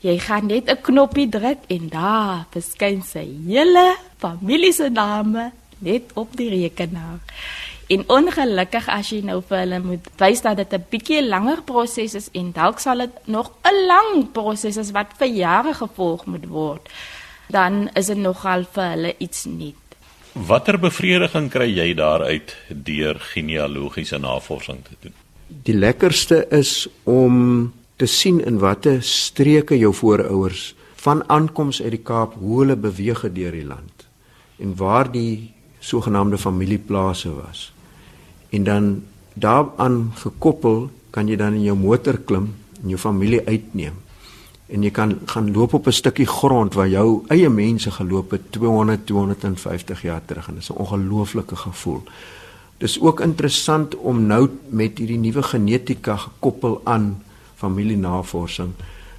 jy 0.00 0.18
gaan 0.18 0.46
net 0.46 0.70
'n 0.70 0.80
knoppie 0.82 1.28
druk 1.28 1.58
en 1.66 1.88
daar 1.88 2.46
verskyn 2.50 3.02
sy 3.02 3.26
hele 3.46 3.96
familie 4.18 4.72
se 4.72 4.88
name 4.88 5.52
net 5.78 6.02
op 6.14 6.36
die 6.36 6.48
rekenaar. 6.48 7.18
En 7.86 8.02
ongelukkig 8.10 8.88
as 8.90 9.12
jy 9.14 9.20
nou 9.22 9.38
vir 9.46 9.60
hulle 9.60 9.78
moet 9.78 10.06
wys 10.18 10.40
dat 10.42 10.58
dit 10.58 10.72
'n 10.74 10.86
bietjie 10.90 11.22
langer 11.22 11.62
proses 11.62 12.14
is 12.14 12.28
en 12.34 12.50
dalk 12.52 12.78
sal 12.78 12.98
dit 12.98 13.14
nog 13.26 13.52
'n 13.62 13.86
lang 13.86 14.32
proses 14.32 14.76
is 14.76 14.90
wat 14.90 15.06
vir 15.18 15.28
jare 15.28 15.74
gevolg 15.74 16.26
moet 16.26 16.46
word, 16.46 16.88
dan 17.48 17.88
is 17.94 18.06
dit 18.06 18.18
nogal 18.18 18.64
vir 18.64 18.90
hulle 18.90 19.14
iets 19.18 19.44
nuut. 19.44 19.86
Watter 20.32 20.78
bevrediging 20.78 21.50
kry 21.50 21.70
jy 21.76 21.94
daaruit 21.94 22.56
deur 22.68 23.14
genealogiese 23.20 24.18
navorsing 24.18 24.84
te 24.84 24.96
doen? 25.00 25.14
Die 25.46 25.74
lekkerste 25.74 26.46
is 26.50 26.88
om 27.04 27.72
te 27.96 28.06
sien 28.06 28.44
in 28.44 28.58
watter 28.58 29.02
streke 29.02 29.78
jou 29.78 29.94
voorouers 29.94 30.74
van 30.96 31.28
aankoms 31.28 31.82
uit 31.82 31.90
die 31.90 32.02
Kaap 32.02 32.34
hoe 32.34 32.60
hulle 32.60 32.76
beweeg 32.76 33.20
deur 33.32 33.52
die 33.52 33.64
land 33.64 34.06
en 34.58 34.76
waar 34.76 35.12
die 35.12 35.54
sogenaamde 35.78 36.38
familieplase 36.38 37.34
was 37.34 37.72
en 38.50 38.64
dan 38.64 39.02
daaraan 39.34 40.12
gekoppel 40.14 40.90
kan 41.10 41.28
jy 41.28 41.36
dan 41.36 41.54
in 41.54 41.62
jou 41.62 41.76
motor 41.76 42.18
klim 42.18 42.54
en 42.82 42.88
jou 42.88 42.98
familie 42.98 43.46
uitneem 43.46 44.04
en 44.66 44.82
jy 44.82 44.90
kan 44.90 45.14
gaan 45.30 45.52
loop 45.54 45.74
op 45.74 45.86
'n 45.86 45.92
stukkie 45.92 46.26
grond 46.26 46.74
waar 46.74 46.88
jou 46.88 47.24
eie 47.28 47.48
mense 47.48 47.90
geloop 47.90 48.30
het 48.30 48.52
200 48.52 49.06
250 49.06 50.02
jaar 50.02 50.24
terug 50.24 50.48
en 50.48 50.54
dit 50.54 50.62
is 50.62 50.70
'n 50.70 50.78
ongelooflike 50.78 51.56
gevoel. 51.56 52.02
Dis 52.78 53.00
ook 53.00 53.20
interessant 53.20 53.96
om 53.96 54.26
nou 54.26 54.48
met 54.68 54.98
hierdie 54.98 55.18
nuwe 55.18 55.42
genetika 55.42 56.16
gekoppel 56.16 56.80
aan 56.84 57.22
familienavorsing. 57.54 58.72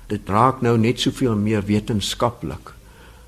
Dit 0.08 0.22
raak 0.26 0.62
nou 0.62 0.78
net 0.78 1.00
soveel 1.00 1.36
meer 1.36 1.66
wetenskaplik. 1.66 2.74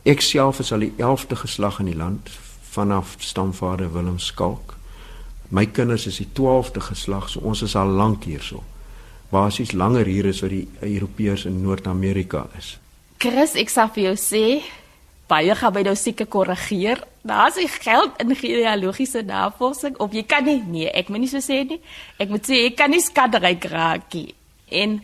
Ek 0.03 0.21
self 0.21 0.59
is 0.59 0.71
al 0.71 0.79
die 0.79 0.93
11de 0.97 1.35
geslag 1.35 1.79
in 1.79 1.85
die 1.85 1.95
land 1.95 2.29
vanaf 2.69 3.15
stamvader 3.17 3.93
Willem 3.93 4.19
Skalk. 4.19 4.78
My 5.49 5.65
kinders 5.65 6.05
is 6.05 6.19
die 6.21 6.27
12de 6.37 6.81
geslag, 6.91 7.29
so 7.29 7.41
ons 7.41 7.63
is 7.65 7.75
al 7.75 7.89
lank 7.97 8.27
hierso. 8.29 8.61
Basies 9.29 9.71
langer 9.73 10.05
hier 10.09 10.29
as 10.29 10.41
wat 10.45 10.53
die 10.53 10.67
Europeërs 10.85 11.47
in 11.49 11.61
Noord-Amerika 11.63 12.45
is. 12.57 12.75
Chris, 13.21 13.55
ek 13.57 13.73
sê 13.73 13.85
vir 13.95 14.03
jou 14.03 14.13
sê, 14.21 14.43
baie 15.29 15.55
gaan 15.57 15.73
by 15.73 15.83
jou 15.85 15.95
seker 15.97 16.29
korrigeer. 16.29 17.01
Daar's 17.25 17.57
nie 17.59 17.67
geld 17.69 18.21
in 18.21 18.33
genealogiese 18.37 19.25
navorsing 19.25 19.97
of 20.01 20.13
jy 20.15 20.23
kan 20.29 20.45
nie 20.47 20.61
nee, 20.65 20.87
ek 20.89 21.09
moet 21.09 21.25
nie 21.25 21.31
so 21.31 21.41
sê 21.43 21.63
nie. 21.67 21.81
Ek 22.21 22.31
moet 22.33 22.45
sê 22.45 22.63
ek 22.69 22.79
kan 22.79 22.93
nie 22.93 23.03
skatryk 23.03 23.69
raak 23.73 24.07
nie. 24.13 24.31
En 24.69 24.99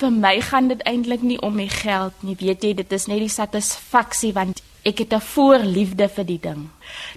vir 0.00 0.12
my 0.24 0.34
gaan 0.40 0.72
dit 0.72 0.84
eintlik 0.88 1.24
nie 1.24 1.38
om 1.44 1.56
my 1.56 1.68
geld 1.68 2.24
nie. 2.24 2.36
Weet 2.40 2.64
jy, 2.64 2.74
dit 2.80 2.92
is 2.96 3.08
net 3.12 3.20
die 3.24 3.32
satisfaksie 3.32 4.32
want 4.36 4.64
ek 4.82 4.98
het 4.98 5.12
'n 5.14 5.20
voorliefde 5.20 6.08
vir 6.08 6.24
die 6.24 6.40
ding. 6.42 6.68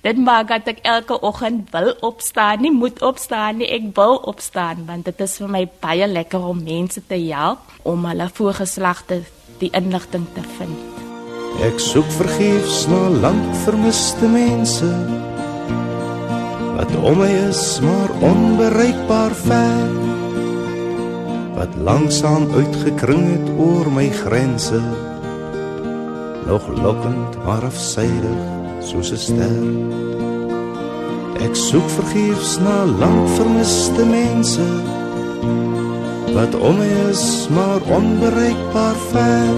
Dit 0.02 0.18
maak 0.18 0.48
dat 0.48 0.68
ek 0.68 0.80
elke 0.82 1.22
oggend 1.22 1.72
wil 1.72 1.96
opstaan, 2.02 2.62
nie 2.62 2.72
moet 2.72 3.02
opstaan 3.02 3.58
nie, 3.58 3.68
ek 3.68 3.96
wil 3.96 4.16
opstaan 4.16 4.86
want 4.86 5.06
dit 5.06 5.22
is 5.22 5.38
vir 5.38 5.48
my 5.48 5.70
baie 5.80 6.08
lekker 6.08 6.40
om 6.40 6.64
mense 6.64 7.02
te 7.08 7.16
help 7.16 7.60
om 7.84 8.06
hulle 8.06 8.30
voorgeslagte 8.34 9.24
die 9.60 9.70
inligting 9.72 10.26
te 10.34 10.42
vind. 10.58 10.78
Ek 11.64 11.80
soek 11.80 12.10
vergeefs 12.12 12.88
na 12.88 13.10
lank 13.10 13.56
vermiste 13.64 14.28
mense 14.28 14.90
wat 16.76 16.96
om 16.96 17.18
my 17.18 17.32
is 17.50 17.80
maar 17.80 18.12
onbereikbaar 18.22 19.36
ver 19.36 19.88
wat 21.56 21.76
langsam 21.80 22.52
uitgekring 22.52 23.24
het 23.32 23.50
oor 23.58 23.88
my 23.92 24.10
grense 24.10 25.15
nog 26.46 26.68
lokkend 26.82 27.44
maar 27.46 27.64
afsydig 27.64 28.42
soos 28.80 29.12
'n 29.12 29.18
ster. 29.18 29.64
Ek 31.46 31.56
soek 31.56 31.90
vergeefs 31.90 32.58
na 32.60 32.86
lank 32.86 33.28
vermiste 33.38 34.06
mense 34.06 34.68
wat 36.36 36.56
om 36.56 36.78
my 36.78 36.92
is 37.10 37.48
maar 37.50 37.82
onbereikbaar 37.82 38.96
ver. 39.12 39.56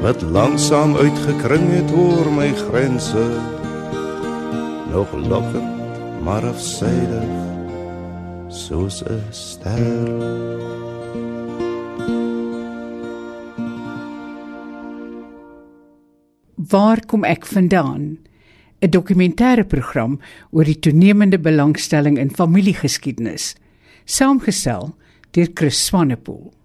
Wat 0.00 0.22
langsam 0.22 0.96
uitgekring 0.96 1.70
het 1.72 1.90
oor 1.96 2.32
my 2.32 2.52
grense 2.68 3.24
nog 4.92 5.08
lokkend 5.28 5.74
maar 6.22 6.44
afsydig 6.46 7.32
soos 8.48 9.02
'n 9.02 9.22
ster 9.30 10.85
Waar 16.70 17.04
kom 17.06 17.24
ek 17.24 17.46
vandaan? 17.46 18.18
'n 18.80 18.90
Dokumentêre 18.90 19.64
program 19.64 20.18
oor 20.50 20.64
die 20.64 20.78
toenemende 20.78 21.38
belangstelling 21.38 22.18
in 22.18 22.30
familiegeskiedenis, 22.30 23.54
saamgestel 24.04 24.94
deur 25.30 25.48
Chris 25.54 25.84
Swanepoel. 25.84 26.55